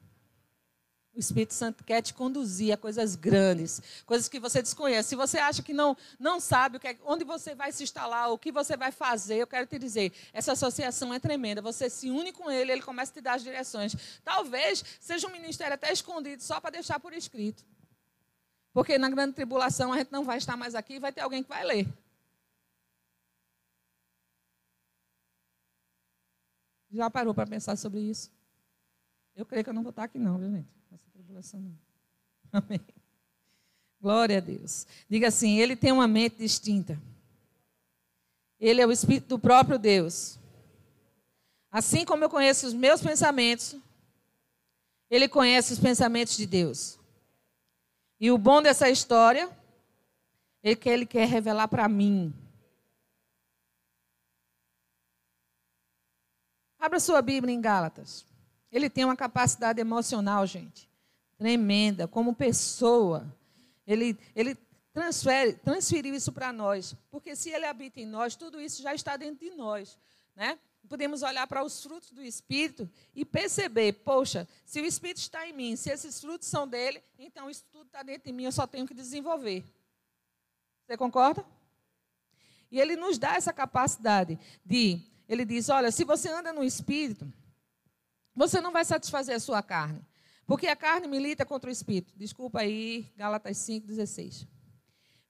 [1.14, 5.08] O Espírito Santo quer te conduzir a coisas grandes, coisas que você desconhece.
[5.08, 8.38] Se você acha que não, não sabe que é, onde você vai se instalar, o
[8.38, 11.62] que você vai fazer, eu quero te dizer, essa associação é tremenda.
[11.62, 13.96] Você se une com ele, ele começa a te dar as direções.
[14.22, 17.64] Talvez seja um ministério até escondido, só para deixar por escrito.
[18.74, 21.48] Porque na grande tribulação a gente não vai estar mais aqui, vai ter alguém que
[21.48, 21.88] vai ler.
[26.96, 28.32] Já parou para pensar sobre isso?
[29.36, 30.70] Eu creio que eu não vou estar aqui, não, viu, gente?
[30.92, 31.78] Essa tribulação não.
[32.54, 32.80] Amém.
[34.02, 34.88] Glória a Deus.
[35.10, 36.98] Diga assim: Ele tem uma mente distinta.
[38.58, 40.40] Ele é o Espírito do próprio Deus.
[41.70, 43.76] Assim como eu conheço os meus pensamentos,
[45.10, 46.98] Ele conhece os pensamentos de Deus.
[48.18, 49.50] E o bom dessa história
[50.64, 52.34] é que Ele quer revelar para mim.
[56.86, 58.24] Abra sua Bíblia em Gálatas.
[58.72, 60.88] Ele tem uma capacidade emocional, gente,
[61.36, 63.26] tremenda, como pessoa.
[63.88, 64.56] Ele, ele
[64.94, 69.18] transfere, transferiu isso para nós, porque se ele habita em nós, tudo isso já está
[69.18, 69.98] dentro de nós,
[70.36, 70.60] né?
[70.88, 75.54] Podemos olhar para os frutos do Espírito e perceber, poxa, se o Espírito está em
[75.54, 78.68] mim, se esses frutos são dele, então isso tudo está dentro de mim, eu só
[78.68, 79.66] tenho que desenvolver.
[80.86, 81.44] Você concorda?
[82.70, 87.32] E ele nos dá essa capacidade de, ele diz, olha, se você anda no Espírito,
[88.36, 90.06] você não vai satisfazer a sua carne.
[90.46, 92.14] Porque a carne milita contra o espírito.
[92.16, 94.48] Desculpa aí, Gálatas 5,16.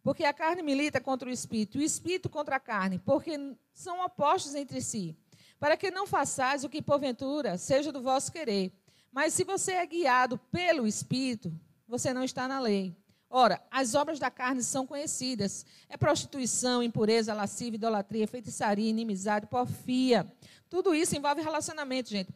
[0.03, 3.31] Porque a carne milita contra o espírito, o espírito contra a carne, porque
[3.73, 5.17] são opostos entre si.
[5.59, 8.73] Para que não façais o que porventura seja do vosso querer.
[9.11, 11.51] Mas se você é guiado pelo espírito,
[11.87, 12.95] você não está na lei.
[13.37, 20.25] Ora, as obras da carne são conhecidas: é prostituição, impureza, lascívia, idolatria, feitiçaria, inimizade, porfia.
[20.69, 22.31] Tudo isso envolve relacionamento, gente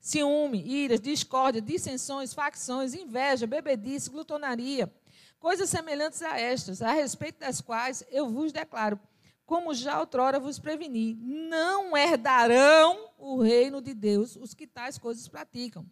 [0.00, 4.92] ciúme, iras, discórdia, dissensões, facções, inveja, bebedice, glutonaria,
[5.38, 8.98] coisas semelhantes a estas, a respeito das quais eu vos declaro,
[9.46, 15.28] como já outrora vos preveni, não herdarão o reino de Deus os que tais coisas
[15.28, 15.86] praticam.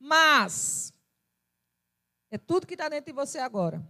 [0.00, 0.92] Mas,
[2.34, 3.80] é tudo que está dentro de você agora.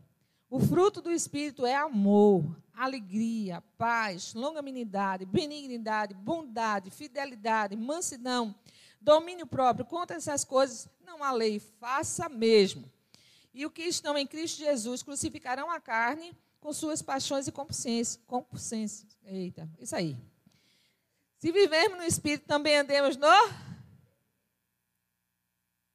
[0.50, 8.54] O fruto do Espírito é amor, alegria, paz, longanimidade, benignidade, bondade, fidelidade, mansidão,
[9.00, 9.87] domínio próprio.
[9.87, 12.85] Contra essas coisas, não há lei, faça mesmo.
[13.54, 19.16] E o que estão em Cristo Jesus crucificarão a carne com suas paixões e compulsências.
[19.24, 20.18] Eita, isso aí.
[21.38, 23.26] Se vivermos no Espírito, também andemos no.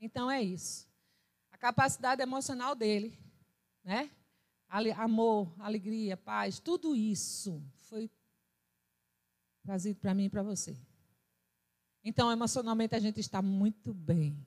[0.01, 0.88] Então é isso.
[1.59, 3.19] Capacidade emocional dele,
[3.83, 4.09] né?
[4.97, 8.09] Amor, alegria, paz, tudo isso foi
[9.63, 10.77] trazido para mim e para você.
[12.03, 14.45] Então, emocionalmente, a gente está muito bem.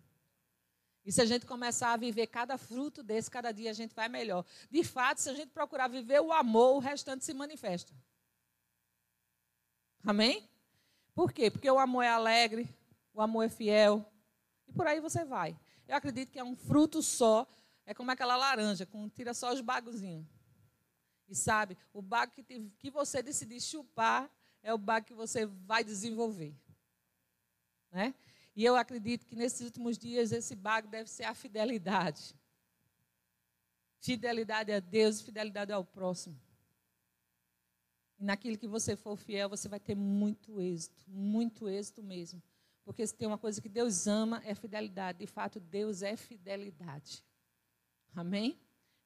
[1.04, 4.08] E se a gente começar a viver cada fruto desse, cada dia a gente vai
[4.08, 4.44] melhor.
[4.70, 7.92] De fato, se a gente procurar viver o amor, o restante se manifesta.
[10.04, 10.48] Amém?
[11.14, 11.50] Por quê?
[11.50, 12.68] Porque o amor é alegre,
[13.12, 14.04] o amor é fiel.
[14.66, 15.58] E por aí você vai.
[15.92, 17.46] Eu acredito que é um fruto só.
[17.84, 20.26] É como aquela laranja, com tira só os bagozinhos.
[21.28, 22.42] E sabe, o bago que,
[22.78, 24.30] que você decidir chupar
[24.62, 26.56] é o bago que você vai desenvolver.
[27.90, 28.14] Né?
[28.56, 32.34] E eu acredito que nesses últimos dias esse bago deve ser a fidelidade.
[34.00, 36.40] Fidelidade a Deus fidelidade ao próximo.
[38.18, 42.42] E naquilo que você for fiel, você vai ter muito êxito, muito êxito mesmo.
[42.84, 45.18] Porque se tem uma coisa que Deus ama, é fidelidade.
[45.18, 47.24] De fato, Deus é fidelidade.
[48.14, 48.58] Amém?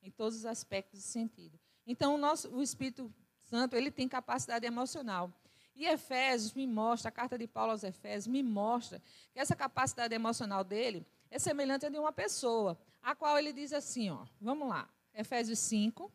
[0.02, 1.58] Em todos os aspectos de sentido.
[1.86, 3.12] Então, o, nosso, o Espírito
[3.42, 5.32] Santo, ele tem capacidade emocional.
[5.74, 9.00] E Efésios me mostra, a carta de Paulo aos Efésios me mostra
[9.32, 13.74] que essa capacidade emocional dele é semelhante a de uma pessoa, a qual ele diz
[13.74, 16.10] assim, ó, vamos lá, Efésios 5.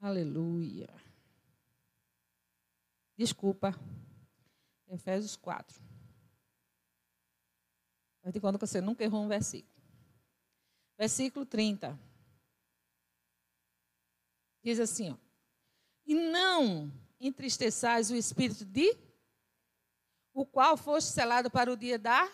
[0.00, 0.88] Aleluia.
[3.16, 3.74] Desculpa.
[4.86, 5.80] Efésios 4.
[8.22, 9.74] Vai te conta que você nunca errou um versículo.
[10.96, 11.98] Versículo 30.
[14.62, 15.16] Diz assim, ó,
[16.06, 18.96] E não entristeçais o espírito de
[20.32, 22.30] o qual foste selado para o dia da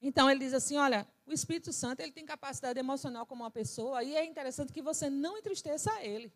[0.00, 4.02] Então ele diz assim, olha, o Espírito Santo ele tem capacidade emocional como uma pessoa
[4.02, 6.32] e é interessante que você não entristeça ele.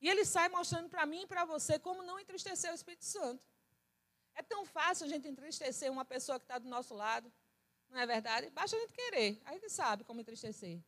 [0.00, 3.42] E ele sai mostrando para mim e para você como não entristecer o Espírito Santo.
[4.34, 7.32] É tão fácil a gente entristecer uma pessoa que está do nosso lado,
[7.88, 8.50] não é verdade?
[8.50, 10.80] Basta a gente querer, a gente sabe como entristecer.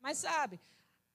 [0.00, 0.60] Mas sabe,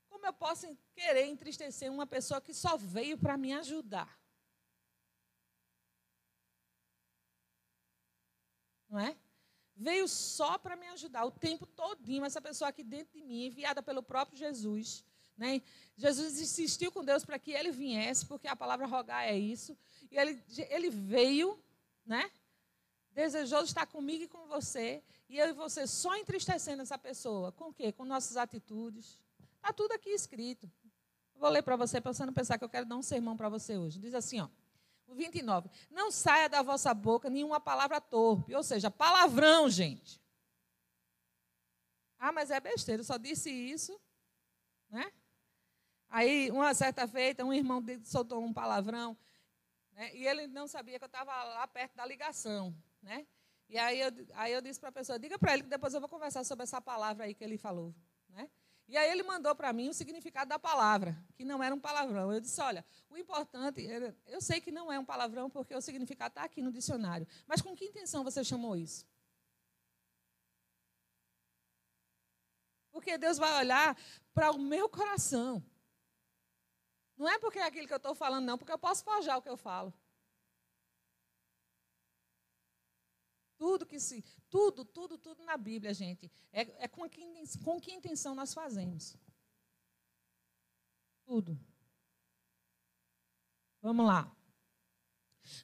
[0.09, 4.19] como eu posso querer entristecer uma pessoa que só veio para me ajudar?
[8.89, 9.17] Não é?
[9.75, 13.81] Veio só para me ajudar o tempo todinho, essa pessoa aqui dentro de mim, enviada
[13.81, 15.03] pelo próprio Jesus.
[15.37, 15.61] Né?
[15.97, 19.77] Jesus insistiu com Deus para que ele viesse, porque a palavra rogar é isso.
[20.11, 21.59] E ele, ele veio,
[22.05, 22.29] né?
[23.13, 27.51] desejoso estar comigo e com você, e eu e você só entristecendo essa pessoa.
[27.51, 27.91] Com o quê?
[27.91, 29.19] Com nossas atitudes.
[29.55, 30.69] Está tudo aqui escrito.
[31.35, 33.49] Vou ler para você, para você não pensar que eu quero dar um sermão para
[33.49, 33.99] você hoje.
[33.99, 34.47] Diz assim, ó.
[35.13, 35.69] O 29.
[35.91, 38.55] Não saia da vossa boca nenhuma palavra torpe.
[38.55, 40.19] Ou seja, palavrão, gente.
[42.17, 43.99] Ah, mas é besteira, eu só disse isso.
[44.89, 45.11] Né?
[46.09, 49.15] Aí, uma certa feita, um irmão soltou um palavrão.
[49.91, 50.15] Né?
[50.15, 52.75] E ele não sabia que eu estava lá perto da ligação.
[52.99, 53.27] Né?
[53.69, 55.99] E aí eu, aí eu disse para a pessoa, diga para ele que depois eu
[55.99, 57.93] vou conversar sobre essa palavra aí que ele falou.
[58.29, 58.49] Né?
[58.93, 62.31] E aí ele mandou para mim o significado da palavra, que não era um palavrão.
[62.31, 63.81] Eu disse, olha, o importante,
[64.27, 67.27] eu sei que não é um palavrão porque o significado está aqui no dicionário.
[67.47, 69.07] Mas com que intenção você chamou isso?
[72.91, 73.97] Porque Deus vai olhar
[74.31, 75.65] para o meu coração.
[77.17, 79.41] Não é porque é aquilo que eu estou falando, não, porque eu posso forjar o
[79.41, 79.91] que eu falo.
[83.63, 84.21] Tudo que se.
[84.49, 86.29] Tudo, tudo, tudo na Bíblia, gente.
[86.51, 87.23] É, é com, que,
[87.63, 89.15] com que intenção nós fazemos.
[91.25, 91.57] Tudo.
[93.81, 94.29] Vamos lá.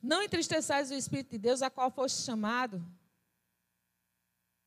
[0.01, 2.81] Não entristeçais o Espírito de Deus, a qual foste chamado.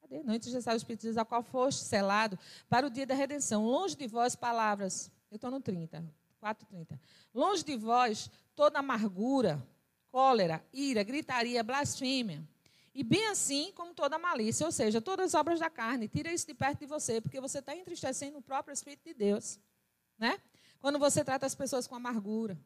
[0.03, 0.23] Cadê?
[0.23, 3.65] Não entristeçais o Espírito de Deus, a qual foste selado para o dia da redenção.
[3.65, 5.11] Longe de vós, palavras.
[5.31, 6.05] Eu estou no 30,
[6.39, 7.01] 4,30.
[7.33, 9.67] Longe de vós, toda amargura,
[10.11, 12.47] cólera, ira, gritaria, blasfêmia
[12.95, 16.47] e bem assim como toda malícia, ou seja, todas as obras da carne, tira isso
[16.47, 19.59] de perto de você, porque você está entristecendo o próprio Espírito de Deus.
[20.19, 20.41] Né?
[20.79, 22.59] Quando você trata as pessoas com amargura.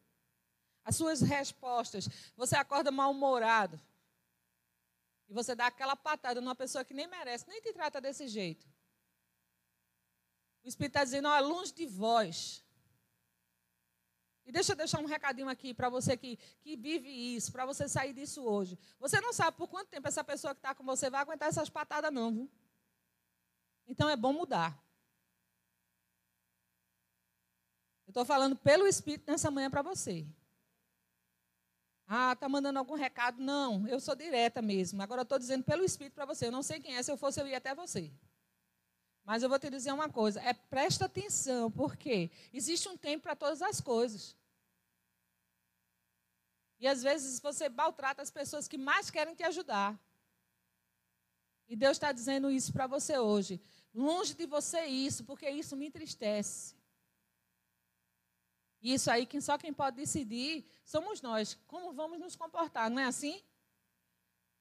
[0.85, 3.81] As suas respostas, você acorda mal-humorado.
[5.29, 8.67] E você dá aquela patada numa pessoa que nem merece, nem te trata desse jeito.
[10.65, 12.65] O Espírito está dizendo, ó, longe de vós
[14.47, 17.89] e deixa eu deixar um recadinho aqui para você que, que vive isso, para você
[17.89, 18.79] sair disso hoje.
[19.01, 21.69] Você não sabe por quanto tempo essa pessoa que está com você vai aguentar essas
[21.69, 22.51] patadas, não, viu?
[23.89, 24.81] Então é bom mudar.
[28.07, 30.25] Eu estou falando pelo Espírito nessa manhã para você.
[32.07, 33.43] Ah, está mandando algum recado?
[33.43, 35.03] Não, eu sou direta mesmo.
[35.03, 36.47] Agora eu estou dizendo pelo Espírito para você.
[36.47, 38.13] Eu não sei quem é, se eu fosse eu ia até você.
[39.27, 43.35] Mas eu vou te dizer uma coisa, é presta atenção, porque existe um tempo para
[43.35, 44.37] todas as coisas.
[46.79, 49.99] E às vezes você maltrata as pessoas que mais querem te ajudar.
[51.67, 53.61] E Deus está dizendo isso para você hoje.
[53.93, 56.77] Longe de você isso, porque isso me entristece.
[58.81, 61.59] Isso aí, quem só quem pode decidir somos nós.
[61.67, 63.43] Como vamos nos comportar, não é assim?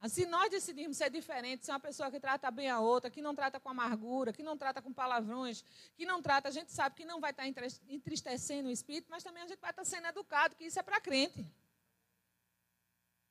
[0.10, 3.34] Se nós decidirmos ser diferentes, ser uma pessoa que trata bem a outra, que não
[3.34, 5.64] trata com amargura, que não trata com palavrões,
[5.96, 9.44] que não trata, a gente sabe que não vai estar entristecendo o espírito, mas também
[9.44, 11.46] a gente vai estar sendo educado, que isso é para crente.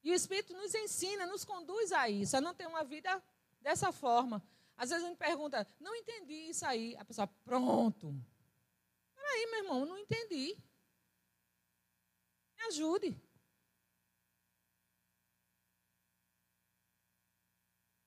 [0.03, 3.23] E o espírito nos ensina, nos conduz a isso, a não ter uma vida
[3.61, 4.43] dessa forma.
[4.77, 6.97] Às vezes a gente pergunta, não entendi isso aí.
[6.97, 8.15] A pessoa, pronto.
[9.15, 10.57] Peraí, meu irmão, não entendi.
[12.57, 13.17] Me ajude.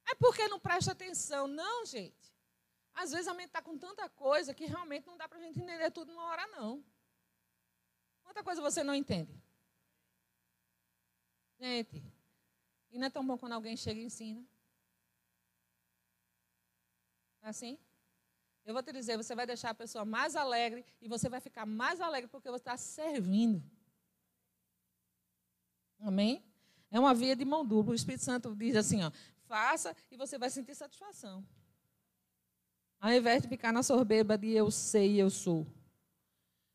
[0.09, 1.47] É porque não presta atenção.
[1.47, 2.33] Não, gente.
[2.93, 5.59] Às vezes a mente está com tanta coisa que realmente não dá para a gente
[5.59, 6.83] entender tudo numa hora, não.
[8.23, 9.39] Quanta coisa você não entende?
[11.59, 12.03] Gente,
[12.91, 14.43] e não é tão bom quando alguém chega e ensina?
[17.41, 17.77] É assim?
[18.65, 21.65] Eu vou te dizer, você vai deixar a pessoa mais alegre e você vai ficar
[21.65, 23.63] mais alegre porque você está servindo.
[25.99, 26.43] Amém?
[26.91, 27.93] É uma via de mão dupla.
[27.93, 29.11] O Espírito Santo diz assim, ó,
[29.47, 31.45] Faça e você vai sentir satisfação.
[32.99, 35.65] Ao invés de ficar na soberba de eu sei, eu sou.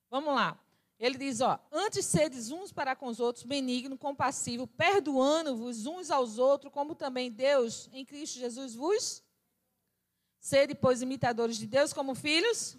[0.09, 0.59] Vamos lá.
[0.99, 6.39] Ele diz, ó, antes sedes uns para com os outros, benigno, compassivo, perdoando-vos uns aos
[6.39, 9.23] outros, como também Deus em Cristo Jesus vos.
[10.39, 12.77] Sede, pois, imitadores de Deus como filhos.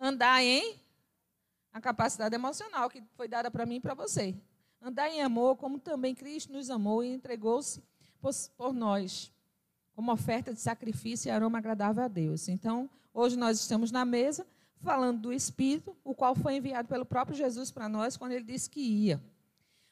[0.00, 0.80] Andai em
[1.72, 4.34] a capacidade emocional que foi dada para mim e para você.
[4.80, 7.80] Andai em amor, como também Cristo nos amou e entregou-se
[8.56, 9.32] por, nós,
[9.94, 12.48] como oferta de sacrifício e aroma agradável a Deus.
[12.48, 14.46] Então, hoje nós estamos na mesa
[14.80, 18.70] falando do Espírito, o qual foi enviado pelo próprio Jesus para nós quando ele disse
[18.70, 19.22] que ia.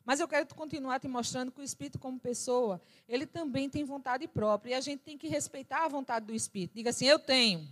[0.05, 4.27] Mas eu quero continuar te mostrando que o Espírito, como pessoa, ele também tem vontade
[4.27, 4.73] própria.
[4.73, 6.75] E a gente tem que respeitar a vontade do Espírito.
[6.75, 7.69] Diga assim: eu tenho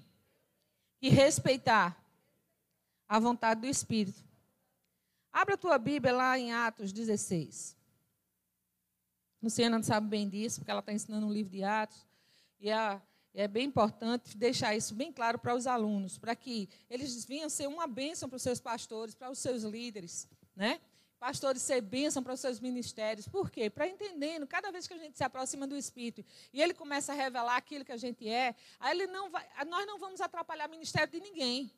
[1.01, 1.97] que respeitar
[3.09, 4.23] a vontade do Espírito.
[5.33, 7.78] Abra a tua Bíblia lá em Atos 16.
[9.43, 12.07] Luciana sabe bem disso, porque ela está ensinando um livro de Atos.
[12.61, 13.01] E é,
[13.35, 17.69] é bem importante deixar isso bem claro para os alunos, para que eles venham ser
[17.69, 20.29] uma bênção para os seus pastores, para os seus líderes.
[20.57, 20.81] Né?
[21.21, 23.29] Pastores ser bênção para os seus ministérios.
[23.29, 23.71] Por quê?
[23.71, 27.15] Para entendendo, cada vez que a gente se aproxima do Espírito e ele começa a
[27.15, 30.71] revelar aquilo que a gente é, aí ele não vai, nós não vamos atrapalhar o
[30.71, 31.73] ministério de ninguém.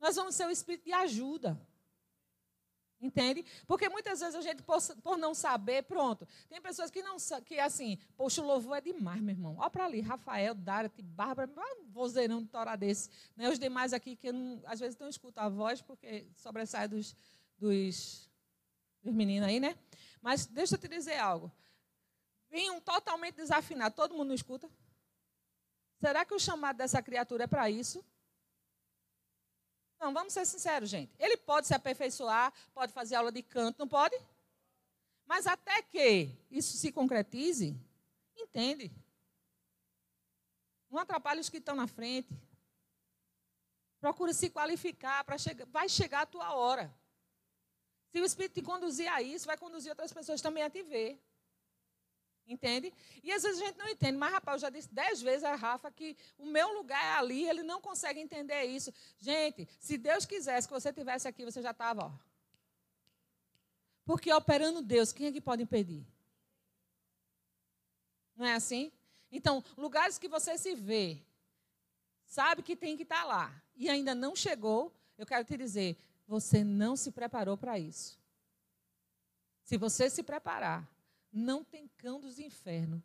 [0.00, 1.60] Nós vamos ser o Espírito de ajuda.
[3.04, 3.44] Entende?
[3.66, 6.26] Porque muitas vezes a gente, por, não saber, pronto.
[6.48, 9.56] Tem pessoas que não que assim, poxa, o louvor é demais, meu irmão.
[9.58, 13.10] Olha para ali, Rafael, Dárate, Bárbara, um vozeirão de tora desse.
[13.36, 13.50] Né?
[13.50, 17.14] Os demais aqui que não, às vezes não escutam a voz, porque sobressai dos,
[17.58, 18.30] dos,
[19.02, 19.76] dos meninos aí, né?
[20.22, 21.52] Mas deixa eu te dizer algo.
[22.50, 24.66] Vem um totalmente desafinado, todo mundo não escuta?
[26.00, 28.02] Será que o chamado dessa criatura é para isso?
[30.04, 31.10] Não, vamos ser sinceros, gente.
[31.18, 34.14] Ele pode se aperfeiçoar, pode fazer aula de canto, não pode?
[35.24, 37.74] Mas até que isso se concretize,
[38.36, 38.92] entende?
[40.90, 42.28] Não atrapalhe os que estão na frente.
[43.98, 45.64] Procura se qualificar para chegar.
[45.68, 46.94] Vai chegar a tua hora.
[48.12, 51.18] Se o Espírito te conduzir a isso, vai conduzir outras pessoas também a te ver.
[52.46, 52.92] Entende?
[53.22, 55.54] E às vezes a gente não entende, mas rapaz, eu já disse dez vezes a
[55.54, 58.92] Rafa que o meu lugar é ali, ele não consegue entender isso.
[59.18, 62.12] Gente, se Deus quisesse que você tivesse aqui, você já estava, ó.
[64.04, 66.06] Porque operando Deus, quem é que pode impedir?
[68.36, 68.92] Não é assim?
[69.32, 71.18] Então, lugares que você se vê,
[72.26, 75.96] sabe que tem que estar tá lá, e ainda não chegou, eu quero te dizer,
[76.26, 78.18] você não se preparou para isso.
[79.62, 80.86] Se você se preparar,
[81.34, 83.02] não tem cão dos infernos,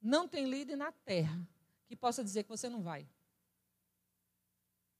[0.00, 1.40] não tem líder na terra
[1.86, 3.08] que possa dizer que você não vai.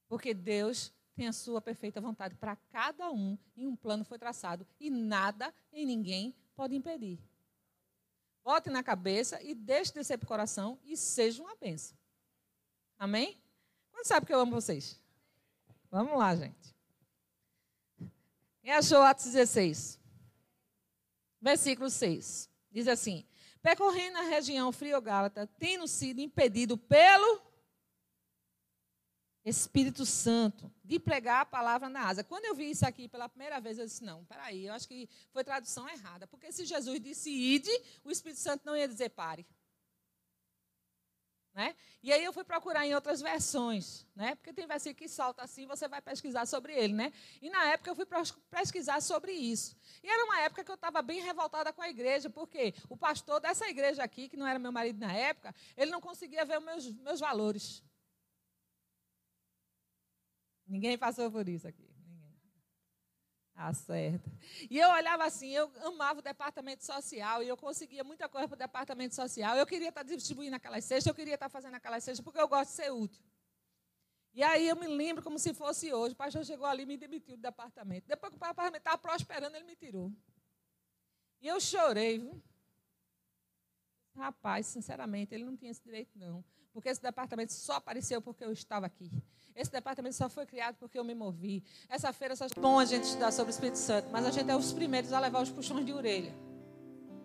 [0.08, 4.66] Porque Deus tem a sua perfeita vontade para cada um e um plano foi traçado
[4.80, 7.18] e nada e ninguém pode impedir.
[8.42, 11.96] Bote na cabeça e deixe descer para o coração e seja uma bênção.
[12.98, 13.40] Amém?
[13.90, 15.00] Quando sabe que eu amo vocês?
[15.90, 16.74] Vamos lá, gente.
[18.62, 20.05] Quem achou Atos 16?
[21.46, 22.50] Versículo 6.
[22.72, 23.24] Diz assim:
[23.62, 27.40] Percorrendo a região friogálata, tendo sido impedido pelo
[29.44, 32.24] Espírito Santo de pregar a palavra na asa.
[32.24, 35.08] Quando eu vi isso aqui pela primeira vez, eu disse: não, peraí, eu acho que
[35.30, 36.26] foi tradução errada.
[36.26, 37.70] Porque se Jesus disse ide,
[38.04, 39.46] o Espírito Santo não ia dizer pare.
[41.56, 41.74] Né?
[42.02, 44.34] E aí eu fui procurar em outras versões, né?
[44.34, 46.92] porque tem versículo que salta assim, você vai pesquisar sobre ele.
[46.92, 47.10] Né?
[47.40, 48.04] E na época eu fui
[48.50, 49.74] pesquisar sobre isso.
[50.04, 53.40] E era uma época que eu estava bem revoltada com a igreja, porque o pastor
[53.40, 56.64] dessa igreja aqui, que não era meu marido na época, ele não conseguia ver os
[56.64, 57.82] meus, meus valores.
[60.66, 61.95] Ninguém passou por isso aqui.
[63.56, 64.30] Acerta.
[64.70, 68.54] E eu olhava assim, eu amava o departamento social e eu conseguia muita coisa para
[68.54, 69.56] o departamento social.
[69.56, 72.70] Eu queria estar distribuindo aquelas cestas, eu queria estar fazendo aquelas cestas, porque eu gosto
[72.70, 73.24] de ser útil.
[74.34, 76.12] E aí eu me lembro como se fosse hoje.
[76.12, 78.06] O pastor chegou ali e me demitiu do departamento.
[78.06, 80.12] Depois que o departamento estava prosperando, ele me tirou.
[81.40, 82.30] E eu chorei?
[84.14, 86.44] Rapaz, sinceramente, ele não tinha esse direito, não.
[86.74, 89.10] Porque esse departamento só apareceu porque eu estava aqui.
[89.56, 91.64] Esse departamento só foi criado porque eu me movi.
[91.88, 94.50] Essa feira só é bom a gente estudar sobre o Espírito Santo, mas a gente
[94.50, 96.34] é os primeiros a levar os puxões de orelha.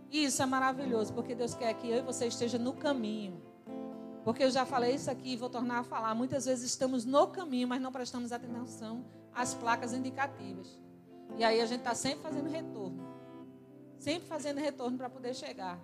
[0.09, 3.41] E isso é maravilhoso, porque Deus quer que eu e você esteja no caminho.
[4.23, 6.15] Porque eu já falei isso aqui e vou tornar a falar.
[6.15, 10.79] Muitas vezes estamos no caminho, mas não prestamos atenção às placas indicativas.
[11.37, 13.07] E aí a gente está sempre fazendo retorno.
[13.99, 15.79] Sempre fazendo retorno para poder chegar.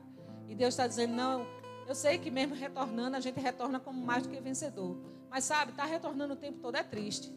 [0.48, 1.46] E Deus está dizendo: não,
[1.88, 4.98] eu sei que mesmo retornando, a gente retorna como mais do que vencedor.
[5.38, 7.32] Mas sabe, tá retornando o tempo todo é triste.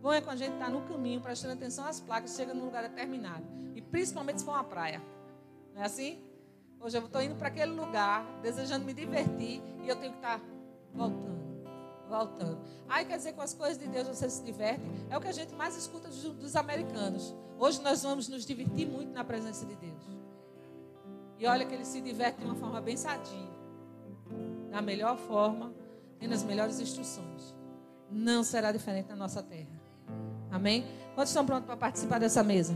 [0.00, 2.84] Bom é quando a gente está no caminho, prestando atenção às placas, chega num lugar
[2.84, 3.44] determinado.
[3.74, 5.02] E principalmente se for uma praia.
[5.74, 6.22] Não é assim?
[6.78, 10.38] Hoje eu estou indo para aquele lugar, desejando me divertir, e eu tenho que estar
[10.38, 10.44] tá
[10.92, 11.34] voltando
[12.08, 12.60] voltando.
[12.88, 14.84] Aí quer dizer que com as coisas de Deus você se diverte.
[15.10, 17.34] É o que a gente mais escuta dos, dos, americanos.
[17.58, 20.04] Hoje nós vamos nos divertir muito na presença de Deus.
[21.40, 23.50] E olha que ele se diverte de uma forma bem sadia.
[24.70, 25.72] Da melhor forma
[26.24, 27.54] tendo as melhores instruções.
[28.10, 29.78] Não será diferente na nossa terra.
[30.50, 30.86] Amém?
[31.14, 32.74] Quantos estão prontos para participar dessa mesa?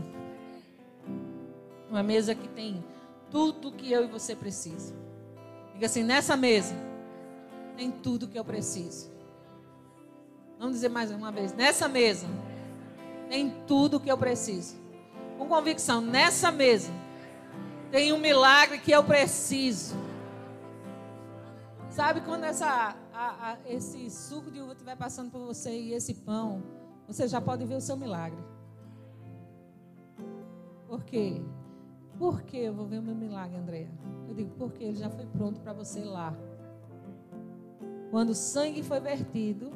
[1.89, 2.85] Uma mesa que tem
[3.31, 4.93] tudo que eu e você precisa.
[5.73, 6.75] Diga assim: nessa mesa
[7.75, 9.09] tem tudo que eu preciso.
[10.59, 12.27] Vamos dizer mais uma vez: nessa mesa
[13.29, 14.75] tem tudo que eu preciso.
[15.39, 16.91] Com convicção, nessa mesa
[17.89, 19.95] tem um milagre que eu preciso.
[21.89, 26.13] Sabe quando essa a, a, esse suco de uva estiver passando por você e esse
[26.13, 26.63] pão,
[27.05, 28.39] você já pode ver o seu milagre.
[30.87, 31.41] Por quê?
[32.17, 33.89] por que eu vou ver o meu milagre, Andréa?
[34.27, 36.35] Eu digo, porque ele já foi pronto para você lá.
[38.11, 39.71] Quando o sangue foi vertido,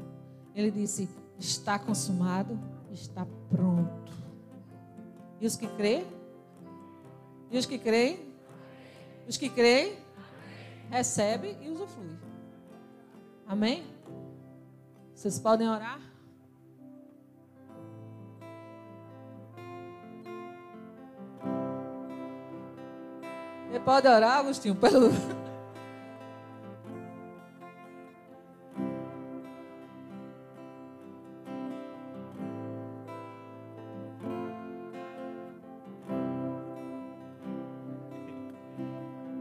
[0.53, 2.59] ele disse: Está consumado,
[2.91, 4.11] está pronto.
[5.39, 6.05] E os que creem?
[7.49, 8.19] E os que creem?
[9.27, 9.97] Os que creem?
[10.89, 12.22] Recebe e usufrui.
[13.47, 13.83] Amém?
[15.13, 15.99] Vocês podem orar?
[23.69, 25.09] Você pode orar, Agostinho, pelo.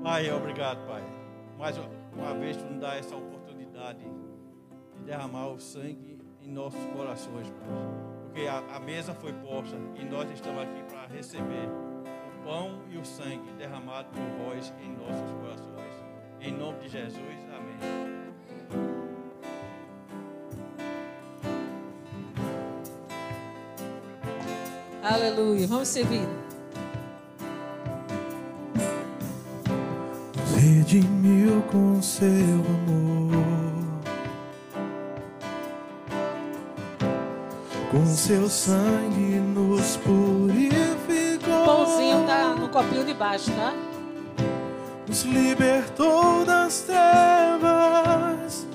[0.03, 1.02] Pai, obrigado, Pai.
[1.63, 1.77] Mais
[2.17, 7.69] uma vez tu nos dá essa oportunidade de derramar o sangue em nossos corações, Pai.
[8.25, 11.69] Porque a, a mesa foi posta e nós estamos aqui para receber
[12.27, 16.05] o pão e o sangue derramado por vós em nossos corações.
[16.41, 17.23] Em nome de Jesus,
[17.55, 17.77] amém.
[25.01, 25.69] Aleluia.
[25.69, 26.42] Vamos servir.
[30.83, 33.73] Redimiu com seu amor,
[37.89, 43.73] com seu sangue nos purificou, O pãozinho tá no copinho de baixo, tá?
[45.07, 48.67] nos libertou das trevas,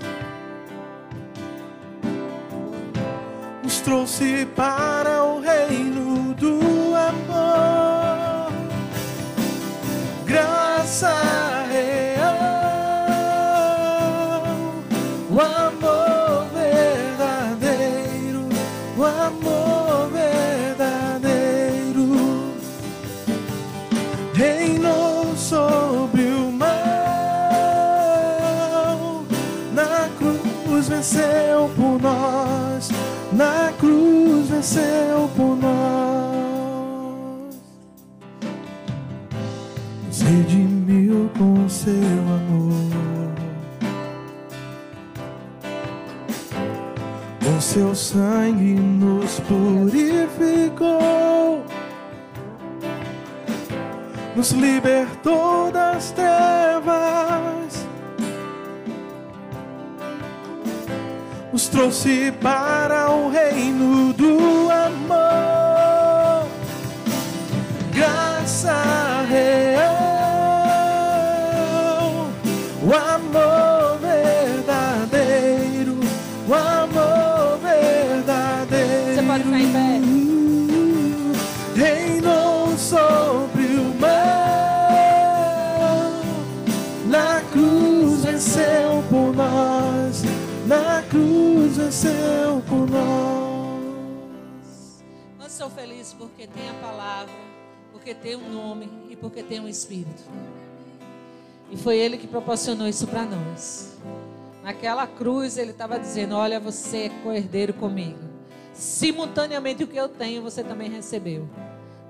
[3.62, 5.27] nos trouxe para o
[34.68, 35.78] venceu por nós.
[40.08, 42.74] Nos redimiu com seu amor.
[47.44, 50.98] Com seu sangue nos purificou
[54.36, 57.88] nos libertou das trevas,
[61.52, 64.57] nos trouxe para o reino do
[91.98, 93.88] venceu por nós.
[95.50, 97.34] Sou feliz porque tem a palavra,
[97.92, 100.22] porque tem um nome e porque tem um Espírito.
[101.72, 103.98] E foi Ele que proporcionou isso para nós.
[104.64, 108.20] Naquela cruz Ele estava dizendo: Olha, você é coerdeiro comigo.
[108.74, 111.50] Simultaneamente o que eu tenho, você também recebeu.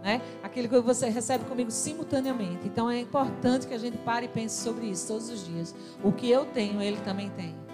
[0.03, 0.21] Né?
[0.43, 2.67] Aquilo que você recebe comigo simultaneamente.
[2.67, 5.73] Então é importante que a gente pare e pense sobre isso todos os dias.
[6.03, 7.66] O que eu tenho, Ele também tem.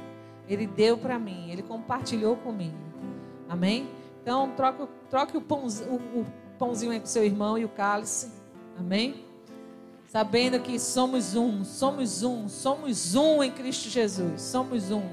[0.47, 2.77] Ele deu para mim, Ele compartilhou comigo.
[3.47, 3.89] Amém?
[4.21, 6.25] Então, troque, troque o, pãozinho, o, o
[6.57, 8.31] pãozinho aí com seu irmão e o cálice.
[8.77, 9.25] Amém?
[10.07, 14.41] Sabendo que somos um, somos um, somos um em Cristo Jesus.
[14.41, 15.03] Somos um.